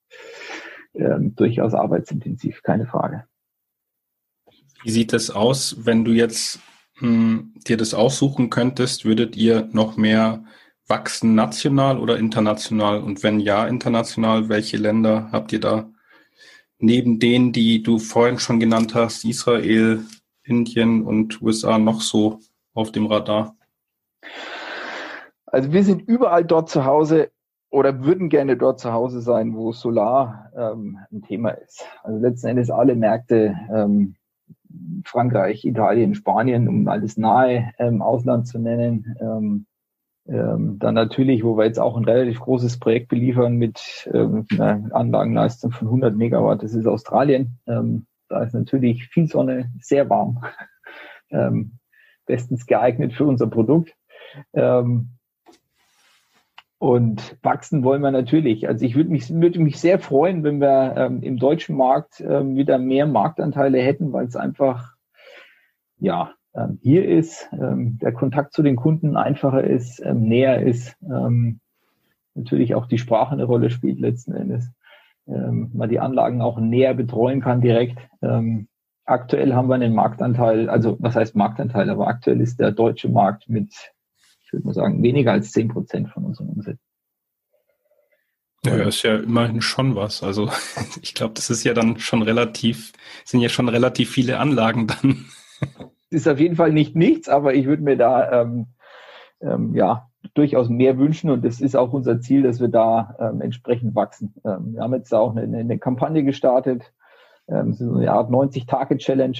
ähm, 0.95 1.35
durchaus 1.37 1.75
arbeitsintensiv, 1.75 2.63
keine 2.63 2.87
Frage. 2.87 3.25
Wie 4.83 4.91
sieht 4.91 5.13
es 5.13 5.31
aus, 5.31 5.77
wenn 5.87 6.05
du 6.05 6.13
jetzt 6.13 6.61
mh, 7.01 7.09
hm, 7.09 7.55
dir 7.67 7.77
das 7.77 7.95
aussuchen 7.95 8.51
könntest? 8.51 9.05
Würdet 9.05 9.37
ihr 9.37 9.69
noch 9.73 9.97
mehr 9.97 10.45
wachsen 10.87 11.35
national 11.35 11.99
oder 11.99 12.19
international? 12.19 13.01
Und 13.01 13.23
wenn 13.23 13.41
ja, 13.41 13.67
international, 13.67 14.49
welche 14.49 14.77
Länder 14.77 15.29
habt 15.33 15.53
ihr 15.53 15.61
da 15.61 15.91
neben 16.79 17.19
denen, 17.19 17.53
die 17.53 17.83
du 17.83 17.99
vorhin 17.99 18.39
schon 18.39 18.61
genannt 18.61 18.95
hast, 18.95 19.25
Israel, 19.25 20.05
Indien 20.43 21.03
und 21.05 21.41
USA 21.41 21.79
noch 21.79 22.01
so 22.01 22.41
auf 22.75 22.91
dem 22.93 23.07
Radar? 23.07 23.57
Also 25.47 25.73
wir 25.73 25.85
sind 25.85 26.03
überall 26.03 26.45
dort 26.45 26.71
zu 26.71 26.85
Hause 26.85 27.31
oder 27.71 28.05
würden 28.05 28.29
gerne 28.29 28.57
dort 28.57 28.81
zu 28.81 28.93
Hause 28.93 29.21
sein, 29.21 29.55
wo 29.55 29.73
Solar 29.73 30.51
ähm, 30.57 30.99
ein 31.11 31.23
Thema 31.23 31.51
ist. 31.51 31.85
Also 32.03 32.19
letzten 32.19 32.49
Endes 32.49 32.71
alle 32.71 32.95
Märkte, 32.95 33.57
ähm, 33.73 34.15
Frankreich, 35.05 35.65
Italien, 35.65 36.15
Spanien, 36.15 36.69
um 36.69 36.89
alles 36.89 37.17
nahe 37.17 37.73
ähm, 37.79 38.03
Ausland 38.03 38.47
zu 38.47 38.59
nennen. 38.59 39.17
Ähm, 39.21 39.67
ähm, 40.29 40.79
dann 40.79 40.95
natürlich, 40.95 41.43
wo 41.43 41.57
wir 41.57 41.65
jetzt 41.65 41.81
auch 41.81 41.97
ein 41.97 42.05
relativ 42.05 42.41
großes 42.41 42.79
Projekt 42.79 43.09
beliefern 43.09 43.57
mit 43.57 44.09
ähm, 44.13 44.47
einer 44.53 44.95
Anlagenleistung 44.95 45.73
von 45.73 45.89
100 45.89 46.17
Megawatt, 46.17 46.63
das 46.63 46.75
ist 46.75 46.87
Australien. 46.87 47.59
Ähm, 47.67 48.07
da 48.29 48.43
ist 48.43 48.55
natürlich 48.55 49.09
viel 49.09 49.27
Sonne, 49.27 49.71
sehr 49.81 50.09
warm. 50.09 50.43
Ähm, 51.35 51.79
bestens 52.27 52.67
geeignet 52.67 53.15
für 53.15 53.25
unser 53.25 53.47
Produkt. 53.47 53.95
Ähm, 54.53 55.13
und 56.83 57.39
wachsen 57.45 57.85
wollen 57.85 58.03
wir 58.03 58.11
natürlich. 58.11 58.67
Also 58.67 58.85
ich 58.85 58.97
würde 58.97 59.11
mich, 59.11 59.33
würde 59.33 59.61
mich 59.61 59.79
sehr 59.79 60.01
freuen, 60.01 60.43
wenn 60.43 60.61
wir 60.61 60.97
ähm, 60.97 61.23
im 61.23 61.37
deutschen 61.37 61.77
Markt 61.77 62.21
ähm, 62.21 62.57
wieder 62.57 62.77
mehr 62.77 63.07
Marktanteile 63.07 63.79
hätten, 63.81 64.13
weil 64.13 64.27
es 64.27 64.35
einfach, 64.35 64.97
ja, 66.01 66.33
ähm, 66.57 66.81
hier 66.83 67.09
ist, 67.09 67.49
ähm, 67.53 68.01
der 68.03 68.11
Kontakt 68.11 68.53
zu 68.53 68.65
den 68.65 68.75
Kunden 68.75 69.17
einfacher 69.17 69.63
ist, 69.63 70.05
ähm, 70.05 70.23
näher 70.23 70.61
ist, 70.63 70.97
ähm, 71.03 71.61
natürlich 72.35 72.75
auch 72.75 72.87
die 72.87 72.99
Sprache 72.99 73.31
eine 73.31 73.45
Rolle 73.45 73.71
spielt 73.71 74.01
letzten 74.01 74.33
Endes, 74.33 74.69
man 75.27 75.89
die 75.89 76.01
Anlagen 76.01 76.43
auch 76.43 76.59
näher 76.59 76.95
betreuen 76.95 77.41
kann 77.41 77.61
direkt. 77.61 77.97
Aktuell 79.05 79.55
haben 79.55 79.69
wir 79.69 79.75
einen 79.77 79.95
Marktanteil, 79.95 80.69
also 80.69 80.97
was 80.99 81.15
heißt 81.15 81.37
Marktanteil, 81.37 81.91
aber 81.91 82.09
aktuell 82.09 82.41
ist 82.41 82.59
der 82.59 82.73
deutsche 82.73 83.09
Markt 83.09 83.49
mit, 83.49 83.93
ich 84.53 84.59
würde 84.59 84.67
mal 84.67 84.75
sagen, 84.75 85.03
weniger 85.03 85.33
als 85.33 85.51
zehn 85.51 85.69
Prozent 85.69 86.11
von 86.11 86.25
unserem 86.25 86.51
Umsatz. 86.51 86.79
Ja, 88.65 88.75
ist 88.85 89.03
ja 89.03 89.17
immerhin 89.17 89.63
schon 89.63 89.97
was. 89.97 90.23
Also 90.23 90.51
ich 91.03 91.15
glaube, 91.15 91.35
das 91.35 91.49
ist 91.49 91.65
ja 91.65 91.73
dann 91.73 91.99
schon 91.99 92.23
relativ, 92.23 92.93
sind 93.25 93.41
ja 93.41 93.49
schon 93.49 93.69
relativ 93.69 94.11
viele 94.11 94.39
Anlagen 94.39 94.87
dann. 94.87 95.25
Ist 96.11 96.29
auf 96.29 96.39
jeden 96.39 96.57
Fall 96.57 96.73
nicht 96.73 96.95
nichts, 96.95 97.29
aber 97.29 97.55
ich 97.55 97.67
würde 97.67 97.83
mir 97.83 97.97
da 97.97 98.43
ähm, 98.43 98.67
ähm, 99.41 99.75
ja 99.75 100.11
durchaus 100.35 100.69
mehr 100.69 100.99
wünschen 100.99 101.31
und 101.31 101.45
das 101.45 101.61
ist 101.61 101.75
auch 101.75 101.93
unser 101.93 102.21
Ziel, 102.21 102.43
dass 102.43 102.61
wir 102.61 102.69
da 102.69 103.17
ähm, 103.19 103.41
entsprechend 103.41 103.95
wachsen. 103.95 104.35
Ähm, 104.45 104.75
wir 104.75 104.83
haben 104.83 104.95
jetzt 104.95 105.13
auch 105.15 105.35
eine, 105.35 105.59
eine 105.59 105.79
Kampagne 105.79 106.23
gestartet, 106.23 106.93
ähm, 107.49 107.73
so 107.73 107.95
eine 107.95 108.13
Art 108.13 108.31
90-Tage-Challenge, 108.31 109.39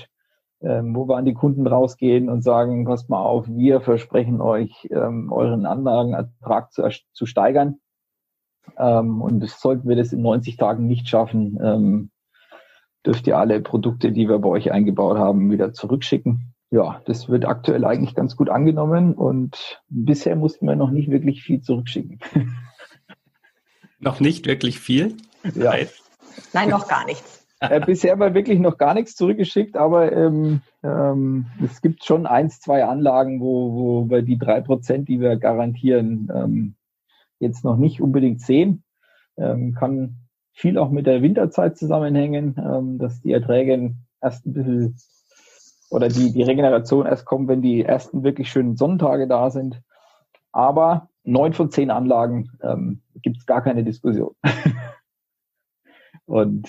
ähm, 0.63 0.95
wo 0.95 1.09
wir 1.09 1.17
an 1.17 1.25
die 1.25 1.35
Kunden 1.35 1.67
rausgehen 1.67 2.29
und 2.29 2.43
sagen, 2.43 2.85
passt 2.85 3.11
mal 3.11 3.23
auf, 3.23 3.47
wir 3.49 3.81
versprechen 3.81 4.41
euch, 4.41 4.89
ähm, 4.91 5.33
euren 5.33 5.67
Anlagenertrag 5.67 6.73
zu, 6.73 6.89
zu 7.13 7.27
steigern. 7.27 7.77
Ähm, 8.79 9.21
und 9.21 9.41
das 9.41 9.61
sollten 9.61 9.89
wir 9.89 9.97
das 9.97 10.13
in 10.13 10.23
90 10.23 10.57
Tagen 10.57 10.87
nicht 10.87 11.09
schaffen, 11.09 11.59
ähm, 11.63 12.11
dürft 13.05 13.27
ihr 13.27 13.39
alle 13.39 13.61
Produkte, 13.61 14.13
die 14.13 14.29
wir 14.29 14.39
bei 14.39 14.49
euch 14.49 14.71
eingebaut 14.71 15.19
haben, 15.19 15.51
wieder 15.51 15.73
zurückschicken. 15.73 16.55
Ja, 16.71 17.03
das 17.05 17.29
wird 17.29 17.45
aktuell 17.45 17.85
eigentlich 17.85 18.15
ganz 18.15 18.37
gut 18.37 18.49
angenommen 18.49 19.15
und 19.15 19.83
bisher 19.89 20.37
mussten 20.37 20.67
wir 20.67 20.77
noch 20.77 20.91
nicht 20.91 21.11
wirklich 21.11 21.43
viel 21.43 21.61
zurückschicken. 21.61 22.21
Noch 23.99 24.19
nicht 24.19 24.47
wirklich 24.47 24.81
viel? 24.81 25.17
Ja. 25.55 25.75
Nein, 26.53 26.71
noch 26.71 26.89
gar 26.89 27.05
nichts. 27.05 27.42
Äh, 27.63 27.81
bisher 27.81 28.19
war 28.19 28.35
wirklich 28.35 28.59
noch 28.59 28.77
gar 28.77 28.93
nichts 28.93 29.15
zurückgeschickt, 29.15 29.77
aber 29.77 30.11
ähm, 30.11 30.63
ähm, 30.83 31.47
es 31.65 31.81
gibt 31.81 32.05
schon 32.05 32.27
eins, 32.27 32.59
zwei 32.59 32.85
Anlagen, 32.85 33.41
wo, 33.41 33.73
wo 33.73 34.11
wir 34.11 34.23
die 34.23 34.37
drei 34.37 34.61
Prozent, 34.61 35.09
die 35.09 35.21
wir 35.21 35.37
garantieren, 35.37 36.29
ähm, 36.35 36.75
jetzt 37.39 37.65
noch 37.65 37.77
nicht 37.77 38.01
unbedingt 38.01 38.41
sehen. 38.41 38.83
Ähm, 39.37 39.75
kann 39.75 40.17
viel 40.53 40.77
auch 40.77 40.91
mit 40.91 41.07
der 41.07 41.23
Winterzeit 41.23 41.79
zusammenhängen, 41.79 42.57
ähm, 42.59 42.99
dass 42.99 43.21
die 43.21 43.33
Erträge 43.33 43.95
erst 44.21 44.45
ein 44.45 44.53
bisschen 44.53 44.97
oder 45.89 46.09
die, 46.09 46.33
die 46.33 46.43
Regeneration 46.43 47.07
erst 47.07 47.27
kommt, 47.27 47.49
wenn 47.49 47.63
die 47.63 47.85
ersten 47.85 48.25
wirklich 48.25 48.51
schönen 48.51 48.77
Sonnentage 48.77 49.29
da 49.29 49.51
sind. 49.51 49.83
Aber 50.51 51.11
neun 51.23 51.53
von 51.53 51.71
zehn 51.71 51.91
Anlagen 51.91 52.51
ähm, 52.63 53.03
gibt 53.23 53.39
es 53.39 53.47
gar 53.47 53.63
keine 53.63 53.85
Diskussion. 53.85 54.35
Und 56.27 56.69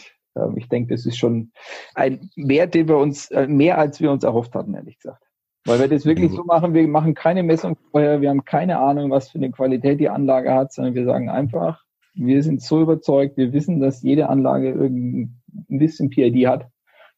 ich 0.56 0.68
denke, 0.70 0.94
das 0.94 1.06
ist 1.06 1.18
schon 1.18 1.52
ein 1.96 2.30
Wert, 2.36 2.74
den 2.74 2.88
wir 2.88 2.98
uns, 2.98 3.30
äh, 3.32 3.48
mehr 3.48 3.78
als 3.78 4.02
wir 4.02 4.12
uns 4.12 4.24
erhofft 4.24 4.56
hatten, 4.56 4.74
ehrlich 4.74 4.98
gesagt. 4.98 5.24
Weil 5.66 5.80
wir 5.80 5.88
das 5.88 6.06
wirklich 6.06 6.32
so 6.32 6.44
machen, 6.44 6.74
wir 6.74 6.86
machen 6.88 7.14
keine 7.14 7.42
Messung 7.42 7.78
vorher, 7.92 8.20
wir 8.20 8.30
haben 8.30 8.44
keine 8.44 8.80
Ahnung, 8.80 9.12
was 9.12 9.30
für 9.30 9.38
eine 9.38 9.52
Qualität 9.52 10.00
die 10.00 10.10
Anlage 10.10 10.54
hat, 10.54 10.74
sondern 10.74 10.94
wir 10.94 11.06
sagen 11.06 11.30
einfach, 11.30 11.84
wir 12.16 12.44
sind 12.44 12.62
so 12.62 12.82
überzeugt, 12.82 13.38
wir 13.38 13.54
wissen, 13.54 13.80
dass 13.80 14.04
jede 14.04 14.30
Anlage 14.30 14.70
irgendein 14.72 15.42
ein 15.70 15.78
bisschen 15.78 16.10
PID 16.10 16.48
hat 16.48 16.68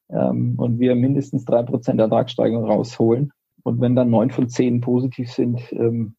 ähm, 0.10 0.56
und 0.58 0.80
wir 0.80 0.96
mindestens 0.96 1.46
drei 1.46 1.64
Prozent 1.64 2.00
Ertragssteigerung 2.00 2.66
rausholen. 2.66 3.32
Und 3.64 3.82
wenn 3.82 3.96
dann 3.96 4.10
neun 4.10 4.30
von 4.30 4.48
zehn 4.48 4.82
positiv 4.82 5.32
sind, 5.32 5.62
ähm, 5.72 6.16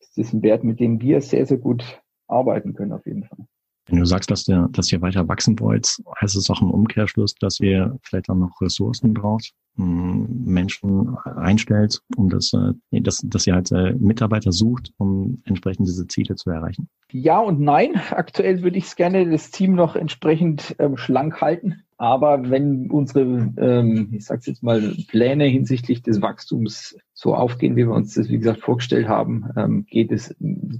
ist 0.00 0.18
das 0.18 0.32
ein 0.32 0.42
Wert, 0.42 0.64
mit 0.64 0.80
dem 0.80 1.00
wir 1.00 1.20
sehr, 1.20 1.46
sehr 1.46 1.58
gut 1.58 2.02
arbeiten 2.28 2.74
können 2.74 2.92
auf 2.92 3.06
jeden 3.06 3.24
Fall. 3.24 3.46
Wenn 3.86 3.98
du 3.98 4.06
sagst, 4.06 4.30
dass 4.30 4.46
ihr, 4.48 4.68
dass 4.72 4.92
ihr 4.92 5.02
weiter 5.02 5.26
wachsen 5.28 5.58
wollt, 5.58 5.98
heißt 6.20 6.36
es 6.36 6.50
auch 6.50 6.62
im 6.62 6.70
Umkehrschluss, 6.70 7.34
dass 7.34 7.58
ihr 7.60 7.98
vielleicht 8.02 8.28
auch 8.30 8.36
noch 8.36 8.60
Ressourcen 8.60 9.12
braucht? 9.12 9.52
Menschen 9.76 11.16
einstellt, 11.24 12.02
um 12.16 12.28
das, 12.28 12.52
äh, 12.52 13.00
dass, 13.00 13.22
dass 13.24 13.46
ihr 13.46 13.54
halt 13.54 13.72
äh, 13.72 13.94
Mitarbeiter 13.94 14.52
sucht, 14.52 14.92
um 14.98 15.40
entsprechend 15.46 15.88
diese 15.88 16.06
Ziele 16.06 16.34
zu 16.34 16.50
erreichen? 16.50 16.88
Ja 17.10 17.38
und 17.38 17.58
nein. 17.60 17.92
Aktuell 18.10 18.62
würde 18.62 18.76
ich 18.76 18.84
es 18.84 18.96
gerne 18.96 19.28
das 19.30 19.50
Team 19.50 19.74
noch 19.74 19.96
entsprechend 19.96 20.76
ähm, 20.78 20.98
schlank 20.98 21.40
halten. 21.40 21.82
Aber 21.96 22.50
wenn 22.50 22.90
unsere, 22.90 23.22
ähm, 23.56 24.10
ich 24.12 24.26
sage 24.26 24.42
jetzt 24.46 24.62
mal, 24.62 24.94
Pläne 25.08 25.44
hinsichtlich 25.44 26.02
des 26.02 26.20
Wachstums 26.20 26.96
so 27.14 27.34
aufgehen, 27.34 27.76
wie 27.76 27.86
wir 27.86 27.94
uns 27.94 28.14
das, 28.14 28.28
wie 28.28 28.38
gesagt, 28.38 28.60
vorgestellt 28.60 29.08
haben, 29.08 29.48
ähm, 29.56 29.86
geht 29.86 30.12
es 30.12 30.34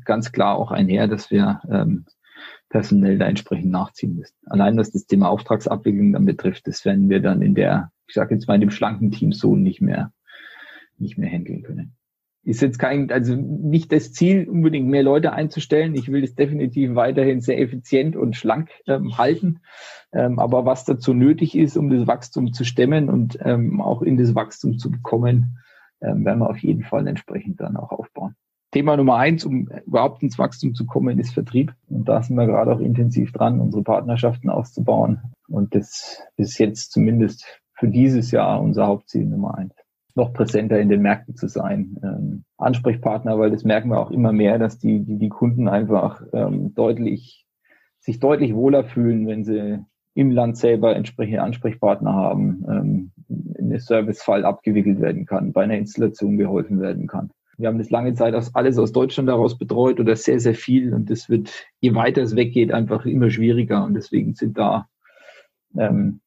ganz 0.04 0.32
klar 0.32 0.56
auch 0.56 0.70
einher, 0.70 1.08
dass 1.08 1.30
wir 1.30 1.62
ähm, 1.70 2.04
personell 2.72 3.18
da 3.18 3.26
entsprechend 3.26 3.70
nachziehen 3.70 4.16
müssen. 4.16 4.34
Allein 4.46 4.78
was 4.78 4.90
das 4.90 5.06
Thema 5.06 5.28
Auftragsabwicklung 5.28 6.14
dann 6.14 6.24
betrifft, 6.24 6.66
das 6.66 6.84
werden 6.86 7.10
wir 7.10 7.20
dann 7.20 7.42
in 7.42 7.54
der, 7.54 7.92
ich 8.08 8.14
sage 8.14 8.34
jetzt 8.34 8.48
mal, 8.48 8.54
in 8.54 8.62
dem 8.62 8.70
schlanken 8.70 9.10
Team 9.10 9.32
so 9.32 9.54
nicht 9.54 9.82
mehr, 9.82 10.10
nicht 10.96 11.18
mehr 11.18 11.30
handeln 11.30 11.62
können. 11.62 11.92
Ist 12.44 12.62
jetzt 12.62 12.78
kein, 12.78 13.10
also 13.12 13.36
nicht 13.36 13.92
das 13.92 14.14
Ziel, 14.14 14.48
unbedingt 14.48 14.88
mehr 14.88 15.02
Leute 15.02 15.34
einzustellen. 15.34 15.94
Ich 15.94 16.10
will 16.10 16.24
es 16.24 16.34
definitiv 16.34 16.94
weiterhin 16.94 17.42
sehr 17.42 17.60
effizient 17.60 18.16
und 18.16 18.36
schlank 18.36 18.70
ähm, 18.86 19.18
halten. 19.18 19.60
Ähm, 20.12 20.38
aber 20.38 20.64
was 20.64 20.86
dazu 20.86 21.12
nötig 21.12 21.56
ist, 21.56 21.76
um 21.76 21.90
das 21.90 22.06
Wachstum 22.06 22.54
zu 22.54 22.64
stemmen 22.64 23.10
und 23.10 23.38
ähm, 23.42 23.82
auch 23.82 24.00
in 24.00 24.16
das 24.16 24.34
Wachstum 24.34 24.78
zu 24.78 24.90
bekommen, 24.90 25.58
ähm, 26.00 26.24
werden 26.24 26.38
wir 26.38 26.48
auf 26.48 26.58
jeden 26.58 26.84
Fall 26.84 27.06
entsprechend 27.06 27.60
dann 27.60 27.76
auch 27.76 27.92
aufbauen. 27.92 28.34
Thema 28.72 28.96
Nummer 28.96 29.16
eins, 29.16 29.44
um 29.44 29.68
überhaupt 29.86 30.22
ins 30.22 30.38
Wachstum 30.38 30.74
zu 30.74 30.86
kommen, 30.86 31.18
ist 31.18 31.34
Vertrieb. 31.34 31.74
Und 31.88 32.08
da 32.08 32.22
sind 32.22 32.36
wir 32.36 32.46
gerade 32.46 32.74
auch 32.74 32.80
intensiv 32.80 33.30
dran, 33.30 33.60
unsere 33.60 33.82
Partnerschaften 33.82 34.48
auszubauen. 34.48 35.20
Und 35.46 35.74
das 35.74 36.22
ist 36.36 36.58
jetzt 36.58 36.90
zumindest 36.90 37.44
für 37.74 37.88
dieses 37.88 38.30
Jahr 38.30 38.60
unser 38.60 38.86
Hauptziel 38.86 39.26
Nummer 39.26 39.58
eins. 39.58 39.74
Noch 40.14 40.32
präsenter 40.32 40.80
in 40.80 40.88
den 40.88 41.02
Märkten 41.02 41.36
zu 41.36 41.48
sein. 41.48 41.98
Ähm, 42.02 42.44
Ansprechpartner, 42.56 43.38
weil 43.38 43.50
das 43.50 43.64
merken 43.64 43.90
wir 43.90 44.00
auch 44.00 44.10
immer 44.10 44.32
mehr, 44.32 44.58
dass 44.58 44.78
die, 44.78 45.00
die, 45.04 45.18
die 45.18 45.28
Kunden 45.28 45.68
einfach 45.68 46.22
ähm, 46.32 46.74
deutlich, 46.74 47.46
sich 48.00 48.20
deutlich 48.20 48.54
wohler 48.54 48.84
fühlen, 48.84 49.26
wenn 49.26 49.44
sie 49.44 49.84
im 50.14 50.30
Land 50.30 50.56
selber 50.56 50.96
entsprechende 50.96 51.42
Ansprechpartner 51.42 52.14
haben, 52.14 52.64
ähm, 52.68 53.12
in 53.28 53.68
der 53.68 53.80
Servicefall 53.80 54.44
abgewickelt 54.46 55.00
werden 55.00 55.26
kann, 55.26 55.52
bei 55.52 55.64
einer 55.64 55.76
Installation 55.76 56.38
geholfen 56.38 56.80
werden 56.80 57.06
kann. 57.06 57.30
Wir 57.62 57.68
haben 57.68 57.78
das 57.78 57.90
lange 57.90 58.12
Zeit 58.14 58.34
aus, 58.34 58.54
alles 58.56 58.76
aus 58.76 58.90
Deutschland 58.90 59.28
daraus 59.28 59.56
betreut 59.56 60.00
oder 60.00 60.16
sehr, 60.16 60.40
sehr 60.40 60.56
viel. 60.56 60.92
Und 60.92 61.10
das 61.10 61.28
wird, 61.28 61.52
je 61.78 61.94
weiter 61.94 62.20
es 62.20 62.34
weggeht, 62.34 62.72
einfach 62.72 63.06
immer 63.06 63.30
schwieriger. 63.30 63.84
Und 63.84 63.94
deswegen 63.94 64.34
sind 64.34 64.58
da 64.58 64.88
ähm, 65.78 66.20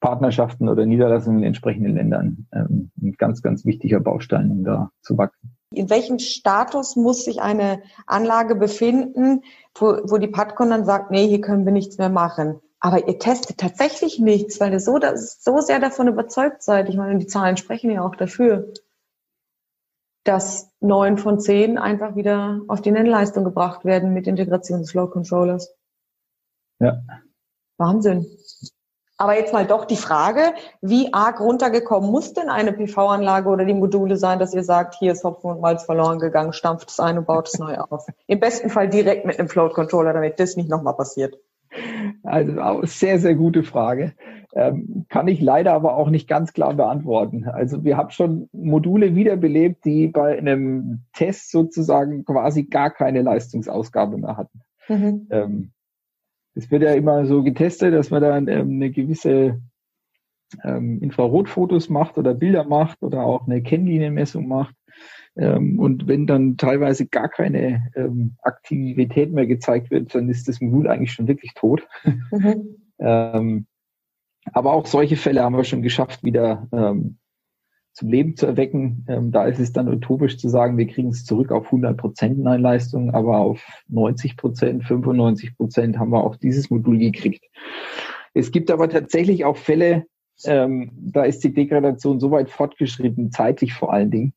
Partnerschaften 0.00 0.68
oder 0.68 0.84
Niederlassungen 0.84 1.38
in 1.38 1.46
entsprechenden 1.46 1.94
Ländern 1.94 2.46
ähm, 2.52 2.90
ein 3.00 3.14
ganz, 3.16 3.40
ganz 3.40 3.64
wichtiger 3.64 3.98
Baustein, 3.98 4.50
um 4.50 4.62
da 4.62 4.90
zu 5.00 5.16
wachsen. 5.16 5.56
In 5.72 5.88
welchem 5.88 6.18
Status 6.18 6.96
muss 6.96 7.24
sich 7.24 7.40
eine 7.40 7.80
Anlage 8.06 8.54
befinden, 8.54 9.40
wo, 9.74 9.86
wo 10.04 10.18
die 10.18 10.28
Patcon 10.28 10.68
dann 10.68 10.84
sagt, 10.84 11.10
nee, 11.10 11.26
hier 11.26 11.40
können 11.40 11.64
wir 11.64 11.72
nichts 11.72 11.96
mehr 11.96 12.10
machen? 12.10 12.60
Aber 12.78 13.08
ihr 13.08 13.18
testet 13.18 13.56
tatsächlich 13.56 14.18
nichts, 14.18 14.60
weil 14.60 14.72
ihr 14.72 14.80
so, 14.80 15.00
so 15.14 15.60
sehr 15.60 15.80
davon 15.80 16.08
überzeugt 16.08 16.62
seid. 16.62 16.90
Ich 16.90 16.96
meine, 16.98 17.18
die 17.18 17.26
Zahlen 17.26 17.56
sprechen 17.56 17.90
ja 17.90 18.02
auch 18.02 18.16
dafür 18.16 18.74
dass 20.24 20.70
neun 20.80 21.18
von 21.18 21.38
zehn 21.38 21.78
einfach 21.78 22.16
wieder 22.16 22.60
auf 22.68 22.80
die 22.80 22.90
Nennleistung 22.90 23.44
gebracht 23.44 23.84
werden 23.84 24.12
mit 24.12 24.26
Integration 24.26 24.80
des 24.80 24.94
Load 24.94 25.12
Controllers. 25.12 25.74
Ja. 26.80 27.00
Wahnsinn. 27.76 28.26
Aber 29.16 29.36
jetzt 29.36 29.52
mal 29.52 29.66
doch 29.66 29.84
die 29.84 29.96
Frage, 29.96 30.54
wie 30.80 31.12
arg 31.12 31.40
runtergekommen 31.40 32.10
muss 32.10 32.32
denn 32.32 32.48
eine 32.48 32.72
PV-Anlage 32.72 33.48
oder 33.48 33.64
die 33.64 33.74
Module 33.74 34.16
sein, 34.16 34.40
dass 34.40 34.54
ihr 34.54 34.64
sagt, 34.64 34.96
hier 34.96 35.12
ist 35.12 35.22
Hopfen 35.22 35.50
und 35.50 35.60
Malz 35.60 35.84
verloren 35.84 36.18
gegangen, 36.18 36.52
stampft 36.52 36.90
es 36.90 36.98
ein 36.98 37.18
und 37.18 37.26
baut 37.26 37.46
es 37.48 37.58
neu 37.58 37.76
auf. 37.76 38.06
Im 38.26 38.40
besten 38.40 38.70
Fall 38.70 38.88
direkt 38.88 39.24
mit 39.24 39.38
einem 39.38 39.48
Float 39.48 39.74
Controller, 39.74 40.12
damit 40.12 40.40
das 40.40 40.56
nicht 40.56 40.68
nochmal 40.68 40.94
passiert. 40.94 41.38
Also 42.24 42.82
sehr, 42.84 43.18
sehr 43.18 43.34
gute 43.34 43.62
Frage. 43.62 44.14
Ähm, 44.56 45.06
kann 45.08 45.26
ich 45.26 45.40
leider 45.40 45.72
aber 45.72 45.96
auch 45.96 46.10
nicht 46.10 46.28
ganz 46.28 46.52
klar 46.52 46.74
beantworten. 46.74 47.44
Also 47.48 47.82
wir 47.82 47.96
haben 47.96 48.10
schon 48.10 48.48
Module 48.52 49.16
wiederbelebt, 49.16 49.84
die 49.84 50.06
bei 50.06 50.38
einem 50.38 51.00
Test 51.12 51.50
sozusagen 51.50 52.24
quasi 52.24 52.64
gar 52.64 52.90
keine 52.90 53.22
Leistungsausgabe 53.22 54.16
mehr 54.16 54.36
hatten. 54.36 54.60
Mhm. 54.88 55.26
Ähm, 55.30 55.70
es 56.54 56.70
wird 56.70 56.84
ja 56.84 56.92
immer 56.92 57.26
so 57.26 57.42
getestet, 57.42 57.94
dass 57.94 58.10
man 58.10 58.22
dann 58.22 58.46
ähm, 58.46 58.70
eine 58.74 58.90
gewisse 58.90 59.60
ähm, 60.62 61.00
Infrarotfotos 61.02 61.88
macht 61.88 62.16
oder 62.16 62.32
Bilder 62.32 62.62
macht 62.62 63.02
oder 63.02 63.24
auch 63.24 63.46
eine 63.48 63.60
Kennlinienmessung 63.60 64.46
macht. 64.46 64.76
Ähm, 65.36 65.80
und 65.80 66.06
wenn 66.06 66.28
dann 66.28 66.56
teilweise 66.56 67.06
gar 67.06 67.28
keine 67.28 67.90
ähm, 67.96 68.36
Aktivität 68.42 69.32
mehr 69.32 69.46
gezeigt 69.46 69.90
wird, 69.90 70.14
dann 70.14 70.28
ist 70.28 70.46
das 70.46 70.60
Modul 70.60 70.88
eigentlich 70.88 71.12
schon 71.12 71.26
wirklich 71.26 71.54
tot. 71.54 71.88
Mhm. 72.30 72.76
aber 74.52 74.72
auch 74.72 74.86
solche 74.86 75.16
Fälle 75.16 75.42
haben 75.42 75.56
wir 75.56 75.64
schon 75.64 75.82
geschafft, 75.82 76.22
wieder 76.22 76.68
ähm, 76.72 77.18
zum 77.92 78.08
Leben 78.08 78.36
zu 78.36 78.46
erwecken. 78.46 79.06
Ähm, 79.08 79.30
da 79.30 79.46
ist 79.46 79.60
es 79.60 79.72
dann 79.72 79.88
utopisch 79.88 80.36
zu 80.38 80.48
sagen, 80.48 80.76
wir 80.76 80.86
kriegen 80.86 81.08
es 81.08 81.24
zurück 81.24 81.52
auf 81.52 81.66
100 81.66 81.96
Prozent 81.96 82.38
Neinleistung, 82.38 83.14
aber 83.14 83.38
auf 83.38 83.64
90 83.88 84.36
Prozent, 84.36 84.84
95 84.84 85.56
Prozent 85.56 85.98
haben 85.98 86.10
wir 86.10 86.24
auch 86.24 86.36
dieses 86.36 86.70
Modul 86.70 86.98
gekriegt. 86.98 87.44
Es 88.34 88.50
gibt 88.50 88.70
aber 88.70 88.88
tatsächlich 88.88 89.44
auch 89.44 89.56
Fälle, 89.56 90.06
ähm, 90.44 90.90
da 90.96 91.22
ist 91.22 91.44
die 91.44 91.54
Degradation 91.54 92.18
so 92.18 92.32
weit 92.32 92.50
fortgeschritten, 92.50 93.30
zeitlich 93.30 93.72
vor 93.72 93.92
allen 93.92 94.10
Dingen, 94.10 94.34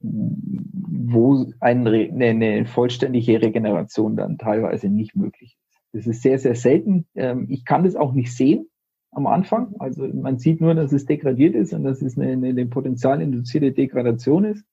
wo 0.00 1.50
eine, 1.60 1.90
eine 2.12 2.66
vollständige 2.66 3.42
Regeneration 3.42 4.16
dann 4.16 4.38
teilweise 4.38 4.88
nicht 4.88 5.16
möglich 5.16 5.56
ist. 5.56 5.80
Das 5.92 6.06
ist 6.06 6.22
sehr, 6.22 6.38
sehr 6.38 6.54
selten. 6.54 7.06
Ähm, 7.16 7.46
ich 7.48 7.64
kann 7.64 7.84
das 7.84 7.96
auch 7.96 8.12
nicht 8.12 8.32
sehen 8.34 8.68
am 9.14 9.26
Anfang. 9.26 9.74
Also 9.78 10.06
man 10.06 10.38
sieht 10.38 10.60
nur, 10.60 10.74
dass 10.74 10.92
es 10.92 11.06
degradiert 11.06 11.54
ist 11.54 11.72
und 11.72 11.84
dass 11.84 12.02
es 12.02 12.18
eine, 12.18 12.32
eine, 12.32 12.48
eine 12.48 12.66
potenzialinduzierte 12.66 13.72
Degradation 13.72 14.44
ist. 14.44 14.64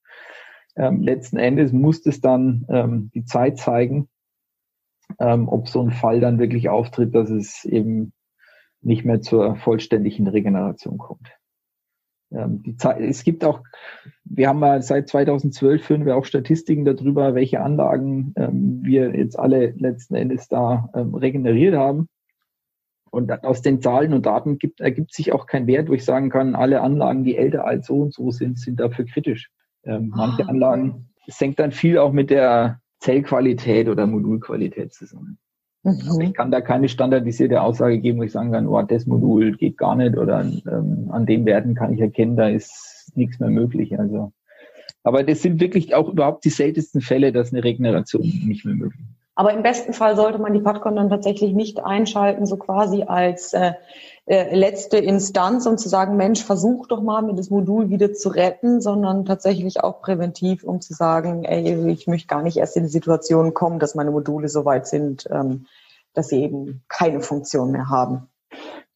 Ähm, 0.75 1.01
letzten 1.01 1.37
Endes 1.37 1.71
muss 1.71 2.05
es 2.05 2.21
dann 2.21 2.65
ähm, 2.69 3.11
die 3.13 3.25
Zeit 3.25 3.57
zeigen, 3.57 4.07
ähm, 5.19 5.49
ob 5.49 5.67
so 5.67 5.81
ein 5.81 5.91
Fall 5.91 6.19
dann 6.19 6.39
wirklich 6.39 6.69
auftritt, 6.69 7.13
dass 7.13 7.29
es 7.29 7.65
eben 7.65 8.13
nicht 8.81 9.05
mehr 9.05 9.21
zur 9.21 9.55
vollständigen 9.57 10.27
Regeneration 10.27 10.97
kommt. 10.97 11.27
Ähm, 12.31 12.63
die 12.63 12.77
Zeit, 12.77 13.01
es 13.01 13.23
gibt 13.23 13.43
auch, 13.43 13.61
wir 14.23 14.47
haben 14.47 14.59
mal 14.59 14.81
seit 14.81 15.09
2012 15.09 15.83
führen 15.83 16.05
wir 16.05 16.15
auch 16.15 16.25
Statistiken 16.25 16.85
darüber, 16.85 17.35
welche 17.35 17.61
Anlagen 17.61 18.33
ähm, 18.37 18.79
wir 18.83 19.15
jetzt 19.15 19.37
alle 19.37 19.71
letzten 19.71 20.15
Endes 20.15 20.47
da 20.47 20.89
ähm, 20.95 21.13
regeneriert 21.13 21.75
haben. 21.75 22.07
Und 23.11 23.43
aus 23.43 23.61
den 23.61 23.81
Zahlen 23.81 24.13
und 24.13 24.25
Daten 24.25 24.57
gibt, 24.57 24.79
ergibt 24.79 25.13
sich 25.13 25.33
auch 25.33 25.45
kein 25.45 25.67
Wert, 25.67 25.89
wo 25.89 25.93
ich 25.93 26.05
sagen 26.05 26.29
kann, 26.29 26.55
alle 26.55 26.81
Anlagen, 26.81 27.25
die 27.25 27.35
älter 27.35 27.65
als 27.65 27.87
so 27.87 27.99
und 27.99 28.13
so 28.13 28.31
sind, 28.31 28.57
sind 28.57 28.79
dafür 28.79 29.05
kritisch. 29.05 29.51
Ähm, 29.83 30.13
manche 30.15 30.45
ah, 30.45 30.49
Anlagen, 30.49 31.09
es 31.27 31.39
hängt 31.39 31.59
dann 31.59 31.73
viel 31.73 31.97
auch 31.97 32.13
mit 32.13 32.29
der 32.29 32.79
Zellqualität 32.99 33.89
oder 33.89 34.07
Modulqualität 34.07 34.93
zusammen. 34.93 35.37
Mhm. 35.83 36.21
Ich 36.21 36.33
kann 36.33 36.51
da 36.51 36.61
keine 36.61 36.87
standardisierte 36.87 37.61
Aussage 37.61 37.99
geben, 37.99 38.19
wo 38.19 38.23
ich 38.23 38.31
sagen 38.31 38.51
kann, 38.51 38.67
oh, 38.67 38.81
das 38.81 39.05
Modul 39.07 39.57
geht 39.57 39.77
gar 39.77 39.95
nicht 39.95 40.15
oder 40.17 40.41
ähm, 40.41 41.09
an 41.11 41.25
den 41.25 41.45
Werten 41.45 41.75
kann 41.75 41.93
ich 41.93 41.99
erkennen, 41.99 42.37
da 42.37 42.47
ist 42.47 43.11
nichts 43.15 43.39
mehr 43.39 43.49
möglich. 43.49 43.99
Also, 43.99 44.31
aber 45.03 45.23
das 45.23 45.41
sind 45.41 45.59
wirklich 45.59 45.95
auch 45.95 46.07
überhaupt 46.07 46.45
die 46.45 46.49
seltensten 46.49 47.01
Fälle, 47.01 47.31
dass 47.31 47.51
eine 47.51 47.63
Regeneration 47.63 48.21
nicht 48.21 48.63
mehr 48.63 48.75
möglich 48.75 49.01
ist. 49.01 49.20
Aber 49.35 49.53
im 49.53 49.63
besten 49.63 49.93
Fall 49.93 50.15
sollte 50.15 50.39
man 50.39 50.53
die 50.53 50.59
Padcon 50.59 50.95
dann 50.95 51.09
tatsächlich 51.09 51.53
nicht 51.53 51.83
einschalten, 51.83 52.45
so 52.45 52.57
quasi 52.57 53.03
als 53.03 53.53
äh, 53.53 53.73
äh, 54.25 54.55
letzte 54.55 54.97
Instanz, 54.97 55.65
um 55.65 55.77
zu 55.77 55.89
sagen, 55.89 56.17
Mensch, 56.17 56.43
versuch 56.43 56.87
doch 56.87 57.01
mal, 57.01 57.21
mir 57.21 57.33
das 57.33 57.49
Modul 57.49 57.89
wieder 57.89 58.13
zu 58.13 58.29
retten, 58.29 58.81
sondern 58.81 59.25
tatsächlich 59.25 59.83
auch 59.83 60.01
präventiv, 60.01 60.63
um 60.63 60.81
zu 60.81 60.93
sagen, 60.93 61.43
ey, 61.45 61.89
ich 61.89 62.07
möchte 62.07 62.27
gar 62.27 62.41
nicht 62.41 62.57
erst 62.57 62.75
in 62.75 62.83
die 62.83 62.89
Situation 62.89 63.53
kommen, 63.53 63.79
dass 63.79 63.95
meine 63.95 64.11
Module 64.11 64.49
so 64.49 64.65
weit 64.65 64.87
sind, 64.87 65.27
ähm, 65.31 65.65
dass 66.13 66.27
sie 66.27 66.43
eben 66.43 66.83
keine 66.89 67.21
Funktion 67.21 67.71
mehr 67.71 67.89
haben. 67.89 68.27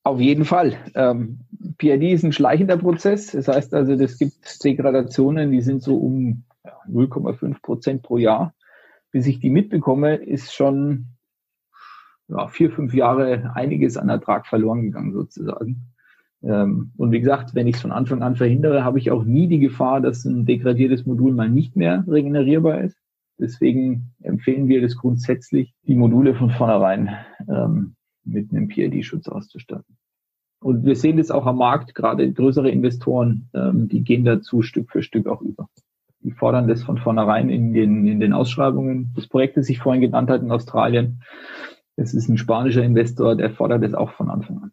Auf 0.04 0.20
jeden 0.20 0.46
Fall. 0.46 0.78
Ähm, 0.94 1.40
PID 1.78 2.04
ist 2.14 2.24
ein 2.24 2.34
schleichender 2.34 2.78
Prozess. 2.78 3.32
Das 3.32 3.48
heißt 3.48 3.74
also, 3.74 3.94
es 3.94 4.20
gibt 4.20 4.64
Degradationen, 4.64 5.52
die 5.52 5.62
sind 5.62 5.82
so 5.82 5.96
um 5.96 6.44
0,5 6.88 7.62
Prozent 7.62 8.04
pro 8.04 8.18
Jahr 8.18 8.54
bis 9.16 9.28
ich 9.28 9.40
die 9.40 9.50
mitbekomme, 9.50 10.16
ist 10.16 10.54
schon 10.54 11.06
ja, 12.28 12.50
vier, 12.50 12.70
fünf 12.70 12.94
Jahre 12.94 13.54
einiges 13.56 13.96
an 13.96 14.10
Ertrag 14.10 14.46
verloren 14.46 14.82
gegangen 14.82 15.14
sozusagen. 15.14 15.94
Ähm, 16.44 16.92
und 16.98 17.14
wie 17.14 17.22
gesagt, 17.22 17.56
wenn 17.56 17.66
ich 17.66 17.78
es 17.78 17.82
von 17.82 17.94
Anfang 17.94 18.24
an 18.24 18.36
verhindere, 18.36 18.84
habe 18.84 19.00
ich 19.00 19.12
auch 19.12 19.24
nie 19.24 19.48
die 19.48 19.60
Gefahr, 19.60 20.02
dass 20.02 20.26
ein 20.26 20.46
degradiertes 20.46 21.06
Modul 21.06 21.32
mal 21.32 21.50
nicht 21.50 21.78
mehr 21.78 22.04
regenerierbar 22.10 22.82
ist. 22.82 22.98
Deswegen 23.40 24.12
empfehlen 24.22 24.68
wir 24.68 24.82
das 24.82 24.98
grundsätzlich, 24.98 25.74
die 25.88 25.96
Module 25.96 26.36
von 26.36 26.50
vornherein 26.50 27.16
ähm, 27.48 27.96
mit 28.26 28.52
einem 28.52 28.68
PID-Schutz 28.68 29.30
auszustatten. 29.30 29.96
Und 30.60 30.84
wir 30.84 30.98
sehen 30.98 31.16
das 31.16 31.32
auch 31.32 31.46
am 31.46 31.60
Markt, 31.60 31.96
gerade 31.96 32.30
größere 32.34 32.70
Investoren, 32.70 33.48
ähm, 33.54 33.88
die 33.88 34.04
gehen 34.04 34.26
dazu 34.26 34.62
Stück 34.62 34.92
für 34.92 35.04
Stück 35.04 35.28
auch 35.28 35.42
über. 35.42 35.55
Die 36.26 36.32
fordern 36.32 36.68
das 36.68 36.82
von 36.82 36.98
vornherein 36.98 37.50
in 37.50 37.72
den, 37.72 38.08
in 38.08 38.20
den 38.20 38.34
Ausschreibungen. 38.34 39.14
Das 39.16 39.28
Projekt, 39.28 39.58
das 39.58 39.70
ich 39.70 39.78
vorhin 39.78 40.02
genannt 40.02 40.32
habe 40.32 40.44
in 40.44 40.52
Australien, 40.52 41.22
das 41.98 42.16
ist 42.16 42.28
ein 42.30 42.40
spanischer 42.40 42.82
Investor, 42.82 43.36
der 43.36 43.52
fordert 43.52 43.84
das 43.84 43.94
auch 43.94 44.10
von 44.10 44.32
Anfang 44.32 44.58
an. 44.58 44.72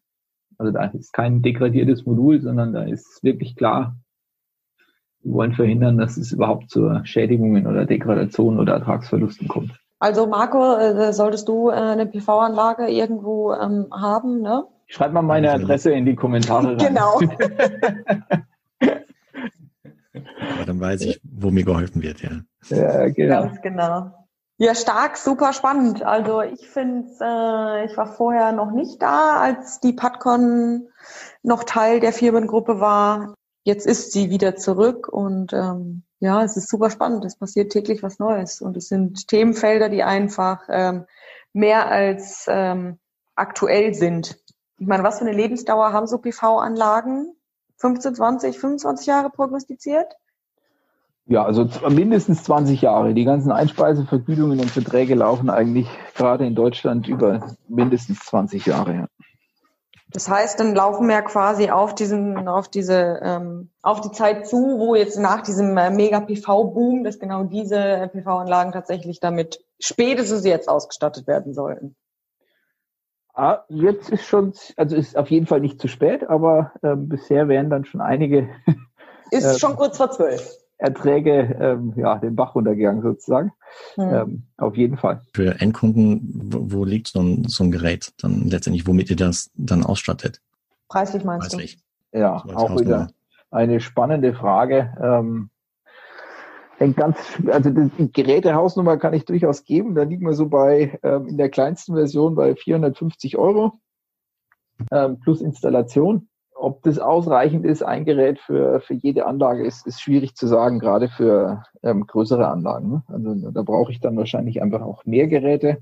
Also 0.56 0.72
da 0.72 0.86
ist 0.86 1.12
kein 1.12 1.42
degradiertes 1.42 2.06
Modul, 2.06 2.40
sondern 2.40 2.72
da 2.72 2.84
ist 2.84 3.22
wirklich 3.22 3.54
klar, 3.54 3.96
wir 5.22 5.34
wollen 5.34 5.52
verhindern, 5.52 5.98
dass 5.98 6.16
es 6.16 6.32
überhaupt 6.32 6.70
zu 6.70 6.90
Schädigungen 7.04 7.66
oder 7.66 7.84
Degradationen 7.84 8.58
oder 8.58 8.72
Ertragsverlusten 8.72 9.46
kommt. 9.46 9.78
Also 9.98 10.26
Marco, 10.26 10.76
äh, 10.76 11.12
solltest 11.12 11.48
du 11.48 11.68
äh, 11.68 11.74
eine 11.74 12.06
PV-Anlage 12.06 12.88
irgendwo 12.88 13.52
ähm, 13.52 13.88
haben, 13.92 14.40
ne? 14.40 14.64
Schreib 14.86 15.12
mal 15.12 15.22
meine 15.22 15.52
Adresse 15.52 15.92
in 15.92 16.06
die 16.06 16.16
Kommentare 16.16 16.78
rein. 16.78 16.94
Genau. 16.94 17.20
Aber 20.62 20.72
dann 20.72 20.80
weiß 20.80 21.02
ich, 21.02 21.20
wo 21.24 21.50
mir 21.50 21.64
geholfen 21.64 22.02
wird, 22.02 22.22
ja. 22.22 22.30
Ja, 22.68 23.08
genau. 23.08 23.42
Ganz 23.42 23.62
genau. 23.62 24.12
Ja, 24.58 24.74
stark, 24.74 25.16
super 25.16 25.52
spannend. 25.52 26.04
Also 26.04 26.42
ich 26.42 26.68
finde, 26.68 27.08
äh, 27.20 27.86
ich 27.86 27.96
war 27.96 28.06
vorher 28.06 28.52
noch 28.52 28.70
nicht 28.70 29.02
da, 29.02 29.40
als 29.40 29.80
die 29.80 29.92
PadCon 29.92 30.88
noch 31.42 31.64
Teil 31.64 32.00
der 32.00 32.12
Firmengruppe 32.12 32.78
war. 32.78 33.34
Jetzt 33.64 33.86
ist 33.86 34.12
sie 34.12 34.30
wieder 34.30 34.54
zurück 34.54 35.08
und 35.08 35.52
ähm, 35.52 36.04
ja, 36.20 36.44
es 36.44 36.56
ist 36.56 36.68
super 36.68 36.90
spannend. 36.90 37.24
Es 37.24 37.36
passiert 37.36 37.72
täglich 37.72 38.02
was 38.04 38.20
Neues 38.20 38.60
und 38.60 38.76
es 38.76 38.88
sind 38.88 39.26
Themenfelder, 39.26 39.88
die 39.88 40.04
einfach 40.04 40.62
ähm, 40.68 41.06
mehr 41.52 41.88
als 41.88 42.46
ähm, 42.48 42.98
aktuell 43.34 43.94
sind. 43.94 44.38
Ich 44.78 44.86
meine, 44.86 45.02
was 45.02 45.18
für 45.18 45.24
eine 45.24 45.36
Lebensdauer 45.36 45.92
haben 45.92 46.06
so 46.06 46.18
PV-Anlagen? 46.18 47.34
15, 47.78 48.14
20, 48.14 48.58
25 48.58 49.06
Jahre 49.06 49.30
prognostiziert? 49.30 50.14
Ja, 51.26 51.44
also 51.44 51.68
mindestens 51.88 52.42
20 52.44 52.82
Jahre. 52.82 53.14
Die 53.14 53.24
ganzen 53.24 53.52
Einspeisevergütungen 53.52 54.58
und 54.58 54.70
Verträge 54.70 55.14
laufen 55.14 55.50
eigentlich 55.50 55.88
gerade 56.14 56.46
in 56.46 56.54
Deutschland 56.54 57.06
über 57.06 57.54
mindestens 57.68 58.20
20 58.20 58.66
Jahre. 58.66 58.94
Ja. 58.94 59.06
Das 60.12 60.28
heißt, 60.28 60.60
dann 60.60 60.74
laufen 60.74 61.08
wir 61.08 61.22
quasi 61.22 61.70
auf 61.70 61.94
diesen, 61.94 62.46
auf 62.46 62.68
diese, 62.68 63.20
ähm, 63.22 63.70
auf 63.80 64.02
die 64.02 64.10
Zeit 64.10 64.46
zu, 64.46 64.78
wo 64.78 64.94
jetzt 64.94 65.18
nach 65.18 65.42
diesem 65.42 65.76
äh, 65.78 65.90
Mega-PV-Boom, 65.90 67.04
dass 67.04 67.18
genau 67.18 67.44
diese 67.44 68.10
PV-Anlagen 68.12 68.72
tatsächlich 68.72 69.20
damit 69.20 69.64
spätestens 69.80 70.44
jetzt 70.44 70.68
ausgestattet 70.68 71.26
werden 71.26 71.54
sollten. 71.54 71.96
Ah, 73.32 73.64
jetzt 73.68 74.10
ist 74.10 74.24
schon, 74.24 74.52
also 74.76 74.96
ist 74.96 75.16
auf 75.16 75.30
jeden 75.30 75.46
Fall 75.46 75.60
nicht 75.60 75.80
zu 75.80 75.88
spät, 75.88 76.28
aber 76.28 76.72
äh, 76.82 76.94
bisher 76.94 77.48
wären 77.48 77.70
dann 77.70 77.86
schon 77.86 78.02
einige. 78.02 78.50
ist 79.30 79.44
äh, 79.56 79.58
schon 79.58 79.76
kurz 79.76 79.96
vor 79.96 80.10
zwölf. 80.10 80.61
Erträge 80.82 81.56
ähm, 81.60 81.94
ja, 81.96 82.18
den 82.18 82.34
Bach 82.34 82.54
runtergegangen 82.54 83.02
sozusagen. 83.02 83.52
Hm. 83.94 84.14
Ähm, 84.14 84.42
auf 84.56 84.76
jeden 84.76 84.96
Fall. 84.96 85.22
Für 85.32 85.60
Endkunden, 85.60 86.50
wo, 86.52 86.78
wo 86.78 86.84
liegt 86.84 87.08
so 87.08 87.20
ein, 87.20 87.44
so 87.48 87.64
ein 87.64 87.70
Gerät 87.70 88.12
dann 88.20 88.48
letztendlich, 88.48 88.86
womit 88.86 89.10
ihr 89.10 89.16
das 89.16 89.50
dann 89.54 89.84
ausstattet? 89.84 90.40
Preislich 90.88 91.24
meinst 91.24 91.50
Preislich. 91.50 91.78
du? 92.12 92.18
Ja, 92.18 92.44
auch 92.54 92.78
wieder 92.78 93.10
eine 93.50 93.80
spannende 93.80 94.34
Frage. 94.34 94.92
Ähm, 95.00 95.50
ganz, 96.96 97.18
also 97.46 97.70
die 97.70 98.12
Gerätehausnummer 98.12 98.96
kann 98.96 99.14
ich 99.14 99.24
durchaus 99.24 99.64
geben. 99.64 99.94
Da 99.94 100.02
liegen 100.02 100.26
wir 100.26 100.34
so 100.34 100.48
bei 100.48 100.98
ähm, 101.04 101.28
in 101.28 101.36
der 101.36 101.48
kleinsten 101.48 101.94
Version 101.94 102.34
bei 102.34 102.56
450 102.56 103.38
Euro 103.38 103.78
ähm, 104.90 105.20
plus 105.20 105.40
Installation. 105.40 106.28
Ob 106.62 106.80
das 106.84 107.00
ausreichend 107.00 107.66
ist, 107.66 107.82
ein 107.82 108.04
Gerät 108.04 108.38
für, 108.38 108.78
für 108.78 108.94
jede 108.94 109.26
Anlage, 109.26 109.66
ist, 109.66 109.84
ist 109.84 110.00
schwierig 110.00 110.36
zu 110.36 110.46
sagen, 110.46 110.78
gerade 110.78 111.08
für 111.08 111.64
ähm, 111.82 112.06
größere 112.06 112.46
Anlagen. 112.46 112.88
Ne? 112.88 113.02
Also 113.08 113.50
da 113.50 113.62
brauche 113.62 113.90
ich 113.90 113.98
dann 113.98 114.16
wahrscheinlich 114.16 114.62
einfach 114.62 114.80
auch 114.80 115.04
mehr 115.04 115.26
Geräte. 115.26 115.78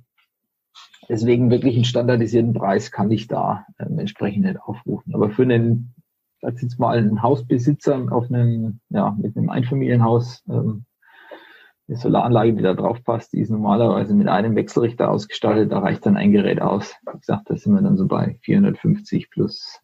Deswegen 1.06 1.50
wirklich 1.50 1.74
einen 1.74 1.84
standardisierten 1.84 2.54
Preis 2.54 2.90
kann 2.90 3.10
ich 3.10 3.28
da 3.28 3.66
ähm, 3.78 3.98
entsprechend 3.98 4.46
nicht 4.46 4.58
aufrufen. 4.58 5.14
Aber 5.14 5.28
für 5.28 5.42
einen, 5.42 5.94
sag 6.40 6.62
jetzt 6.62 6.78
mal, 6.78 6.96
einen 6.96 7.22
Hausbesitzer 7.22 8.06
auf 8.10 8.30
einem, 8.30 8.80
ja, 8.88 9.14
mit 9.20 9.36
einem 9.36 9.50
Einfamilienhaus 9.50 10.42
ähm, 10.48 10.86
eine 11.88 11.98
Solaranlage, 11.98 12.54
die 12.54 12.62
da 12.62 12.72
drauf 12.72 13.04
passt, 13.04 13.34
die 13.34 13.40
ist 13.40 13.50
normalerweise 13.50 14.14
mit 14.14 14.28
einem 14.28 14.56
Wechselrichter 14.56 15.10
ausgestattet. 15.10 15.72
Da 15.72 15.80
reicht 15.80 16.06
dann 16.06 16.16
ein 16.16 16.32
Gerät 16.32 16.62
aus. 16.62 16.94
Wie 17.04 17.18
gesagt, 17.18 17.50
da 17.50 17.56
sind 17.56 17.74
wir 17.74 17.82
dann 17.82 17.98
so 17.98 18.06
bei 18.06 18.38
450 18.44 19.28
plus 19.28 19.82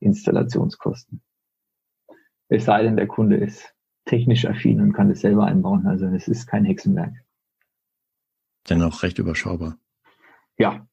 Installationskosten. 0.00 1.22
Es 2.48 2.64
sei 2.64 2.82
denn, 2.82 2.96
der 2.96 3.06
Kunde 3.06 3.36
ist 3.36 3.74
technisch 4.04 4.46
affin 4.46 4.80
und 4.80 4.92
kann 4.92 5.10
es 5.10 5.20
selber 5.20 5.44
einbauen. 5.44 5.86
Also 5.86 6.06
es 6.06 6.28
ist 6.28 6.46
kein 6.46 6.64
Hexenwerk. 6.64 7.12
Dennoch 8.68 9.02
recht 9.02 9.18
überschaubar. 9.18 9.76
Ja, 10.58 10.86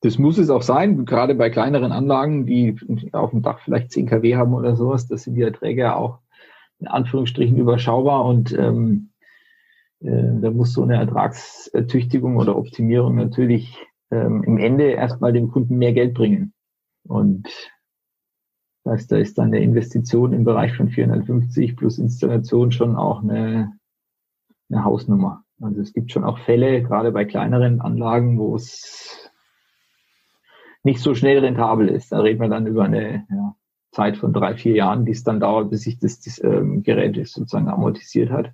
das 0.00 0.18
muss 0.18 0.38
es 0.38 0.50
auch 0.50 0.62
sein, 0.62 1.04
gerade 1.04 1.34
bei 1.34 1.50
kleineren 1.50 1.92
Anlagen, 1.92 2.46
die 2.46 2.76
auf 3.12 3.30
dem 3.30 3.42
Dach 3.42 3.60
vielleicht 3.60 3.90
10 3.90 4.06
kW 4.06 4.36
haben 4.36 4.54
oder 4.54 4.76
sowas, 4.76 5.08
das 5.08 5.24
sind 5.24 5.34
die 5.34 5.42
Erträge 5.42 5.82
ja 5.82 5.96
auch 5.96 6.20
in 6.78 6.86
Anführungsstrichen 6.86 7.56
überschaubar 7.56 8.24
und 8.24 8.52
ähm, 8.52 9.10
äh, 10.00 10.40
da 10.40 10.50
muss 10.52 10.72
so 10.72 10.82
eine 10.82 10.96
Ertragstüchtigung 10.96 12.36
oder 12.36 12.56
Optimierung 12.56 13.16
natürlich 13.16 13.76
ähm, 14.10 14.44
im 14.44 14.58
Ende 14.58 14.92
erstmal 14.92 15.32
dem 15.32 15.50
Kunden 15.50 15.76
mehr 15.76 15.92
Geld 15.92 16.14
bringen. 16.14 16.52
Und 17.04 17.48
das 18.88 19.00
heißt, 19.00 19.12
da 19.12 19.16
ist 19.18 19.36
dann 19.36 19.48
eine 19.48 19.60
Investition 19.60 20.32
im 20.32 20.44
Bereich 20.44 20.74
von 20.74 20.88
450 20.88 21.76
plus 21.76 21.98
Installation 21.98 22.72
schon 22.72 22.96
auch 22.96 23.22
eine, 23.22 23.72
eine 24.70 24.84
Hausnummer. 24.84 25.44
Also 25.60 25.82
es 25.82 25.92
gibt 25.92 26.10
schon 26.10 26.24
auch 26.24 26.38
Fälle, 26.38 26.82
gerade 26.82 27.12
bei 27.12 27.26
kleineren 27.26 27.82
Anlagen, 27.82 28.38
wo 28.38 28.56
es 28.56 29.30
nicht 30.84 31.00
so 31.00 31.14
schnell 31.14 31.40
rentabel 31.40 31.88
ist. 31.88 32.12
Da 32.12 32.20
reden 32.20 32.40
wir 32.40 32.48
dann 32.48 32.66
über 32.66 32.84
eine 32.84 33.26
ja, 33.28 33.54
Zeit 33.92 34.16
von 34.16 34.32
drei, 34.32 34.54
vier 34.54 34.74
Jahren, 34.74 35.04
die 35.04 35.12
es 35.12 35.22
dann 35.22 35.40
dauert, 35.40 35.68
bis 35.68 35.82
sich 35.82 35.98
das, 35.98 36.20
das 36.20 36.42
ähm, 36.42 36.82
Gerät 36.82 37.14
sozusagen 37.28 37.68
amortisiert 37.68 38.30
hat. 38.30 38.52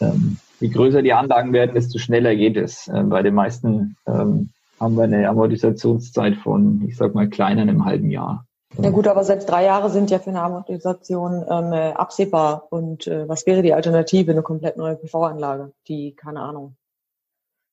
Ähm, 0.00 0.36
je 0.60 0.68
größer 0.68 1.02
die 1.02 1.12
Anlagen 1.12 1.52
werden, 1.52 1.74
desto 1.74 1.98
schneller 1.98 2.36
geht 2.36 2.56
es. 2.56 2.86
Äh, 2.86 3.02
bei 3.02 3.22
den 3.22 3.34
meisten 3.34 3.96
ähm, 4.06 4.50
haben 4.78 4.96
wir 4.96 5.04
eine 5.04 5.28
Amortisationszeit 5.28 6.36
von, 6.36 6.84
ich 6.86 6.96
sag 6.96 7.16
mal, 7.16 7.28
kleiner 7.28 7.62
einem 7.62 7.84
halben 7.84 8.10
Jahr. 8.10 8.46
Ja 8.78 8.90
gut, 8.90 9.08
aber 9.08 9.24
selbst 9.24 9.48
drei 9.48 9.64
Jahre 9.64 9.90
sind 9.90 10.10
ja 10.10 10.20
für 10.20 10.30
eine 10.30 10.42
Amortisation 10.42 11.44
ähm, 11.48 11.72
äh, 11.72 11.92
absehbar. 11.92 12.68
Und 12.70 13.06
äh, 13.06 13.28
was 13.28 13.46
wäre 13.46 13.62
die 13.62 13.74
Alternative? 13.74 14.30
Eine 14.30 14.42
komplett 14.42 14.76
neue 14.76 14.96
PV-Anlage, 14.96 15.72
die, 15.88 16.14
keine 16.14 16.40
Ahnung, 16.40 16.76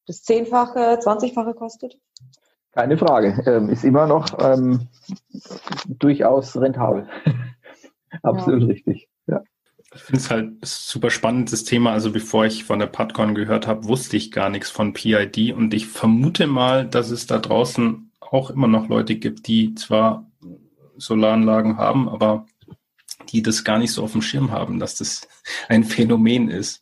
das 0.08 0.24
Zehnfache, 0.24 1.00
Zwanzigfache 1.00 1.54
kostet? 1.54 2.00
Keine 2.72 2.98
Frage. 2.98 3.44
Ähm, 3.46 3.70
ist 3.70 3.84
immer 3.84 4.08
noch 4.08 4.26
ähm, 4.40 4.88
durchaus 5.88 6.56
rentabel. 6.56 7.08
Absolut 8.24 8.62
ja. 8.62 8.68
richtig. 8.68 9.10
Ja. 9.28 9.44
Ich 9.94 10.02
finde 10.02 10.20
es 10.20 10.32
halt 10.32 10.66
super 10.66 11.10
spannendes 11.10 11.64
Thema. 11.64 11.92
Also 11.92 12.12
bevor 12.12 12.46
ich 12.46 12.64
von 12.64 12.80
der 12.80 12.88
PadCon 12.88 13.36
gehört 13.36 13.68
habe, 13.68 13.88
wusste 13.88 14.18
ich 14.18 14.32
gar 14.32 14.50
nichts 14.50 14.70
von 14.70 14.94
PID 14.94 15.54
und 15.54 15.74
ich 15.74 15.88
vermute 15.88 16.48
mal, 16.48 16.88
dass 16.88 17.10
es 17.10 17.28
da 17.28 17.40
draußen 17.40 18.12
auch 18.20 18.50
immer 18.50 18.68
noch 18.68 18.90
Leute 18.90 19.16
gibt, 19.16 19.48
die 19.48 19.76
zwar 19.76 20.27
Solaranlagen 20.98 21.78
haben, 21.78 22.10
aber 22.10 22.46
die 23.30 23.42
das 23.42 23.64
gar 23.64 23.80
nicht 23.80 23.92
so 23.92 24.04
auf 24.04 24.12
dem 24.14 24.22
Schirm 24.22 24.52
haben, 24.52 24.80
dass 24.80 24.96
das 24.96 25.28
ein 25.68 25.84
Phänomen 25.84 26.50
ist. 26.50 26.82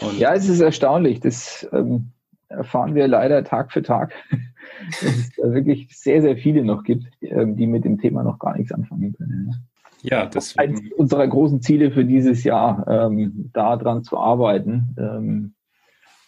Und 0.00 0.18
ja, 0.18 0.34
es 0.34 0.48
ist 0.48 0.60
erstaunlich. 0.60 1.20
Das 1.20 1.68
ähm, 1.72 2.12
erfahren 2.48 2.94
wir 2.94 3.06
leider 3.08 3.44
Tag 3.44 3.72
für 3.72 3.82
Tag, 3.82 4.12
dass 5.00 5.02
es 5.02 5.32
da 5.36 5.52
wirklich 5.52 5.88
sehr, 5.96 6.22
sehr 6.22 6.36
viele 6.36 6.64
noch 6.64 6.84
gibt, 6.84 7.06
ähm, 7.20 7.56
die 7.56 7.66
mit 7.66 7.84
dem 7.84 7.98
Thema 7.98 8.22
noch 8.22 8.38
gar 8.38 8.56
nichts 8.56 8.72
anfangen 8.72 9.14
können. 9.14 9.54
Ja, 10.02 10.26
das 10.26 10.56
eines 10.56 10.80
unserer 10.96 11.28
großen 11.28 11.60
Ziele 11.60 11.90
für 11.90 12.06
dieses 12.06 12.42
Jahr, 12.42 12.86
ähm, 12.88 13.50
daran 13.52 14.02
zu 14.02 14.16
arbeiten, 14.16 14.96
ähm, 14.98 15.54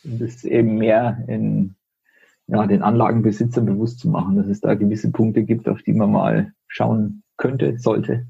das 0.04 0.44
eben 0.44 0.76
mehr 0.76 1.24
in 1.26 1.74
ja, 2.48 2.66
den 2.66 2.82
Anlagenbesitzern 2.82 3.64
bewusst 3.64 4.00
zu 4.00 4.10
machen, 4.10 4.36
dass 4.36 4.46
es 4.46 4.60
da 4.60 4.74
gewisse 4.74 5.10
Punkte 5.10 5.42
gibt, 5.42 5.68
auf 5.68 5.82
die 5.82 5.94
man 5.94 6.12
mal 6.12 6.52
schauen 6.72 7.22
könnte, 7.36 7.78
sollte 7.78 8.26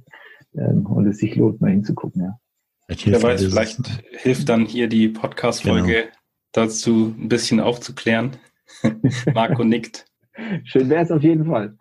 ähm, 0.54 0.86
und 0.86 1.06
es 1.06 1.18
sich 1.18 1.36
lohnt, 1.36 1.60
mal 1.60 1.70
hinzugucken. 1.70 2.22
Ja. 2.22 2.38
Wer 3.04 3.22
weiß, 3.22 3.44
vielleicht 3.44 3.78
hilft 4.10 4.48
dann 4.48 4.66
hier 4.66 4.88
die 4.88 5.08
Podcast-Folge 5.08 5.92
genau. 5.92 6.06
dazu, 6.52 7.14
ein 7.18 7.28
bisschen 7.28 7.60
aufzuklären. 7.60 8.36
Marco 9.34 9.64
nickt. 9.64 10.04
Schön 10.64 10.90
wäre 10.90 11.04
es 11.04 11.10
auf 11.10 11.22
jeden 11.22 11.46
Fall. 11.46 11.76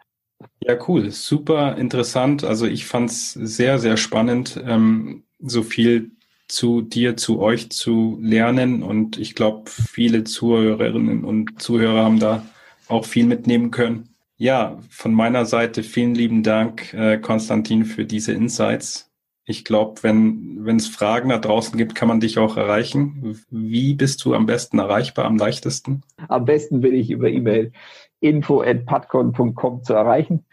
Ja, 0.61 0.77
cool. 0.87 1.09
Super 1.11 1.77
interessant. 1.77 2.43
Also 2.43 2.65
ich 2.65 2.85
fand 2.85 3.09
es 3.09 3.33
sehr, 3.33 3.79
sehr 3.79 3.97
spannend, 3.97 4.61
ähm, 4.65 5.23
so 5.39 5.63
viel 5.63 6.11
zu 6.47 6.81
dir, 6.81 7.17
zu 7.17 7.39
euch 7.39 7.71
zu 7.71 8.19
lernen. 8.21 8.83
Und 8.83 9.17
ich 9.17 9.35
glaube, 9.35 9.69
viele 9.69 10.23
Zuhörerinnen 10.23 11.23
und 11.25 11.61
Zuhörer 11.61 12.03
haben 12.03 12.19
da 12.19 12.45
auch 12.87 13.05
viel 13.05 13.25
mitnehmen 13.25 13.71
können. 13.71 14.10
Ja, 14.41 14.79
von 14.89 15.13
meiner 15.13 15.45
Seite 15.45 15.83
vielen 15.83 16.15
lieben 16.15 16.41
Dank, 16.41 16.95
äh, 16.95 17.19
Konstantin, 17.19 17.85
für 17.85 18.05
diese 18.05 18.33
Insights. 18.33 19.11
Ich 19.45 19.63
glaube, 19.63 20.01
wenn 20.01 20.65
wenn 20.65 20.77
es 20.77 20.87
Fragen 20.87 21.29
da 21.29 21.37
draußen 21.37 21.77
gibt, 21.77 21.93
kann 21.93 22.07
man 22.07 22.21
dich 22.21 22.39
auch 22.39 22.57
erreichen. 22.57 23.39
Wie 23.51 23.93
bist 23.93 24.25
du 24.25 24.33
am 24.33 24.47
besten 24.47 24.79
erreichbar, 24.79 25.25
am 25.25 25.37
leichtesten? 25.37 26.01
Am 26.27 26.45
besten 26.45 26.81
bin 26.81 26.95
ich 26.95 27.11
über 27.11 27.29
E-Mail 27.29 27.71
info 28.19 28.63
at 28.63 28.87
patcon.com 28.87 29.83
zu 29.83 29.93
erreichen. 29.93 30.43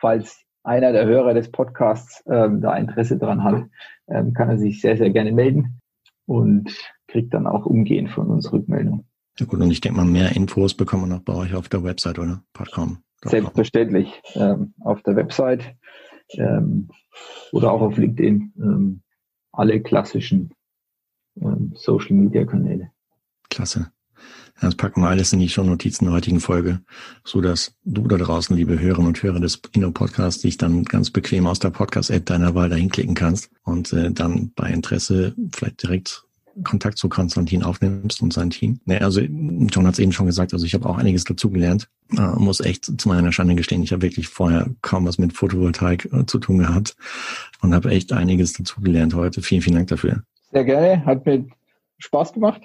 Falls 0.00 0.42
einer 0.64 0.90
der 0.90 1.06
Hörer 1.06 1.32
des 1.32 1.48
Podcasts 1.52 2.24
ähm, 2.28 2.60
da 2.60 2.76
Interesse 2.76 3.18
dran 3.18 3.44
hat, 3.44 3.66
ähm, 4.08 4.34
kann 4.34 4.48
er 4.48 4.58
sich 4.58 4.80
sehr, 4.80 4.96
sehr 4.96 5.10
gerne 5.10 5.30
melden 5.30 5.80
und 6.26 6.76
kriegt 7.06 7.32
dann 7.34 7.46
auch 7.46 7.66
umgehend 7.66 8.10
von 8.10 8.30
uns 8.30 8.52
Rückmeldung. 8.52 9.04
Ja 9.38 9.46
gut, 9.46 9.60
und 9.60 9.70
ich 9.70 9.80
denke 9.80 9.98
mal, 9.98 10.06
mehr 10.06 10.34
Infos 10.34 10.74
bekommen 10.74 11.04
wir 11.04 11.14
noch 11.14 11.22
bei 11.22 11.34
euch 11.34 11.54
auf 11.54 11.68
der 11.68 11.84
Website, 11.84 12.18
oder? 12.18 12.42
Podcom. 12.52 12.98
Selbstverständlich. 13.24 14.22
Ähm, 14.34 14.74
auf 14.80 15.02
der 15.02 15.16
Website 15.16 15.76
ähm, 16.32 16.88
oder 17.52 17.72
auch 17.72 17.80
auf 17.80 17.96
LinkedIn. 17.96 18.52
Ähm, 18.56 19.02
alle 19.52 19.80
klassischen 19.80 20.54
ähm, 21.40 21.72
Social 21.74 22.14
Media 22.14 22.44
Kanäle. 22.44 22.90
Klasse. 23.50 23.90
Das 24.60 24.74
packen 24.74 25.02
wir 25.02 25.08
alles 25.08 25.32
in 25.32 25.38
die 25.38 25.48
Shownotizen 25.48 26.06
der 26.06 26.14
heutigen 26.14 26.40
Folge, 26.40 26.80
so 27.24 27.40
dass 27.40 27.76
du 27.84 28.02
da 28.08 28.16
draußen, 28.16 28.56
liebe 28.56 28.80
Hörerinnen 28.80 29.06
und 29.06 29.22
Hörer 29.22 29.38
des 29.38 29.60
Inno 29.72 29.92
Podcasts, 29.92 30.42
dich 30.42 30.56
dann 30.56 30.82
ganz 30.82 31.10
bequem 31.10 31.46
aus 31.46 31.60
der 31.60 31.70
Podcast-App 31.70 32.26
deiner 32.26 32.56
Wahl 32.56 32.68
dahin 32.68 32.90
klicken 32.90 33.14
kannst 33.14 33.50
und 33.62 33.92
äh, 33.92 34.10
dann 34.10 34.52
bei 34.56 34.70
Interesse 34.70 35.34
vielleicht 35.54 35.82
direkt 35.84 36.24
Kontakt 36.64 36.98
zu 36.98 37.08
Konstantin 37.08 37.62
aufnimmst 37.62 38.22
und 38.22 38.32
sein 38.32 38.50
Team. 38.50 38.80
Nee, 38.84 38.98
also 38.98 39.20
John 39.20 39.86
hat 39.86 39.94
es 39.94 39.98
eben 39.98 40.12
schon 40.12 40.26
gesagt, 40.26 40.52
also 40.52 40.64
ich 40.64 40.74
habe 40.74 40.88
auch 40.88 40.98
einiges 40.98 41.24
dazugelernt. 41.24 41.88
Äh, 42.16 42.38
muss 42.38 42.60
echt 42.60 42.84
zu 42.84 43.08
meiner 43.08 43.32
Schande 43.32 43.54
gestehen, 43.54 43.82
ich 43.82 43.92
habe 43.92 44.02
wirklich 44.02 44.28
vorher 44.28 44.68
kaum 44.82 45.06
was 45.06 45.18
mit 45.18 45.32
Photovoltaik 45.32 46.12
äh, 46.12 46.26
zu 46.26 46.38
tun 46.38 46.58
gehabt 46.58 46.96
und 47.60 47.74
habe 47.74 47.90
echt 47.90 48.12
einiges 48.12 48.52
dazugelernt 48.54 49.14
heute. 49.14 49.42
Vielen, 49.42 49.62
vielen 49.62 49.76
Dank 49.76 49.88
dafür. 49.88 50.22
Sehr 50.52 50.64
gerne, 50.64 51.04
hat 51.04 51.26
mir 51.26 51.46
Spaß 51.98 52.32
gemacht 52.32 52.62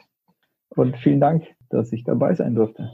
und 0.70 0.96
vielen 0.98 1.20
Dank 1.20 1.44
dass 1.74 1.92
ich 1.92 2.04
dabei 2.04 2.34
sein 2.36 2.56
durfte. 2.56 2.90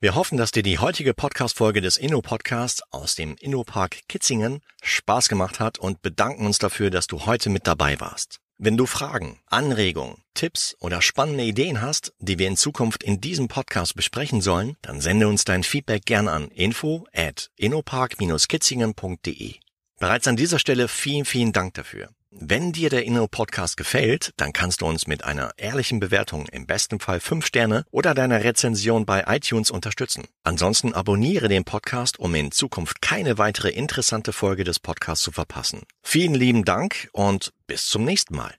Wir 0.00 0.14
hoffen, 0.14 0.38
dass 0.38 0.52
dir 0.52 0.62
die 0.62 0.78
heutige 0.78 1.12
Podcast-Folge 1.12 1.80
des 1.80 1.96
Inno-Podcasts 1.96 2.82
aus 2.92 3.16
dem 3.16 3.34
Innopark 3.40 4.06
Kitzingen 4.08 4.60
Spaß 4.82 5.28
gemacht 5.28 5.58
hat 5.58 5.78
und 5.78 6.02
bedanken 6.02 6.46
uns 6.46 6.58
dafür, 6.58 6.90
dass 6.90 7.08
du 7.08 7.26
heute 7.26 7.50
mit 7.50 7.66
dabei 7.66 7.98
warst. 7.98 8.38
Wenn 8.60 8.76
du 8.76 8.86
Fragen, 8.86 9.38
Anregungen, 9.46 10.24
Tipps 10.34 10.76
oder 10.80 11.00
spannende 11.00 11.44
Ideen 11.44 11.80
hast, 11.80 12.12
die 12.18 12.40
wir 12.40 12.48
in 12.48 12.56
Zukunft 12.56 13.04
in 13.04 13.20
diesem 13.20 13.46
Podcast 13.46 13.94
besprechen 13.94 14.40
sollen, 14.40 14.76
dann 14.82 15.00
sende 15.00 15.28
uns 15.28 15.44
dein 15.44 15.62
Feedback 15.62 16.04
gern 16.06 16.26
an 16.26 16.48
info 16.48 17.06
at 17.14 17.52
innopark-kitzingen.de. 17.56 19.54
Bereits 20.00 20.26
an 20.26 20.34
dieser 20.34 20.58
Stelle 20.58 20.88
vielen, 20.88 21.24
vielen 21.24 21.52
Dank 21.52 21.74
dafür. 21.74 22.08
Wenn 22.30 22.72
dir 22.72 22.90
der 22.90 23.06
Inno 23.06 23.26
Podcast 23.26 23.78
gefällt, 23.78 24.32
dann 24.36 24.52
kannst 24.52 24.82
du 24.82 24.86
uns 24.86 25.06
mit 25.06 25.24
einer 25.24 25.52
ehrlichen 25.56 25.98
Bewertung, 25.98 26.46
im 26.48 26.66
besten 26.66 27.00
Fall 27.00 27.20
fünf 27.20 27.46
Sterne 27.46 27.86
oder 27.90 28.12
deiner 28.12 28.44
Rezension 28.44 29.06
bei 29.06 29.24
iTunes 29.28 29.70
unterstützen. 29.70 30.24
Ansonsten 30.44 30.92
abonniere 30.92 31.48
den 31.48 31.64
Podcast, 31.64 32.18
um 32.18 32.34
in 32.34 32.52
Zukunft 32.52 33.00
keine 33.00 33.38
weitere 33.38 33.70
interessante 33.70 34.34
Folge 34.34 34.64
des 34.64 34.78
Podcasts 34.78 35.24
zu 35.24 35.32
verpassen. 35.32 35.84
Vielen 36.02 36.34
lieben 36.34 36.66
Dank 36.66 37.08
und 37.12 37.54
bis 37.66 37.86
zum 37.86 38.04
nächsten 38.04 38.36
Mal. 38.36 38.58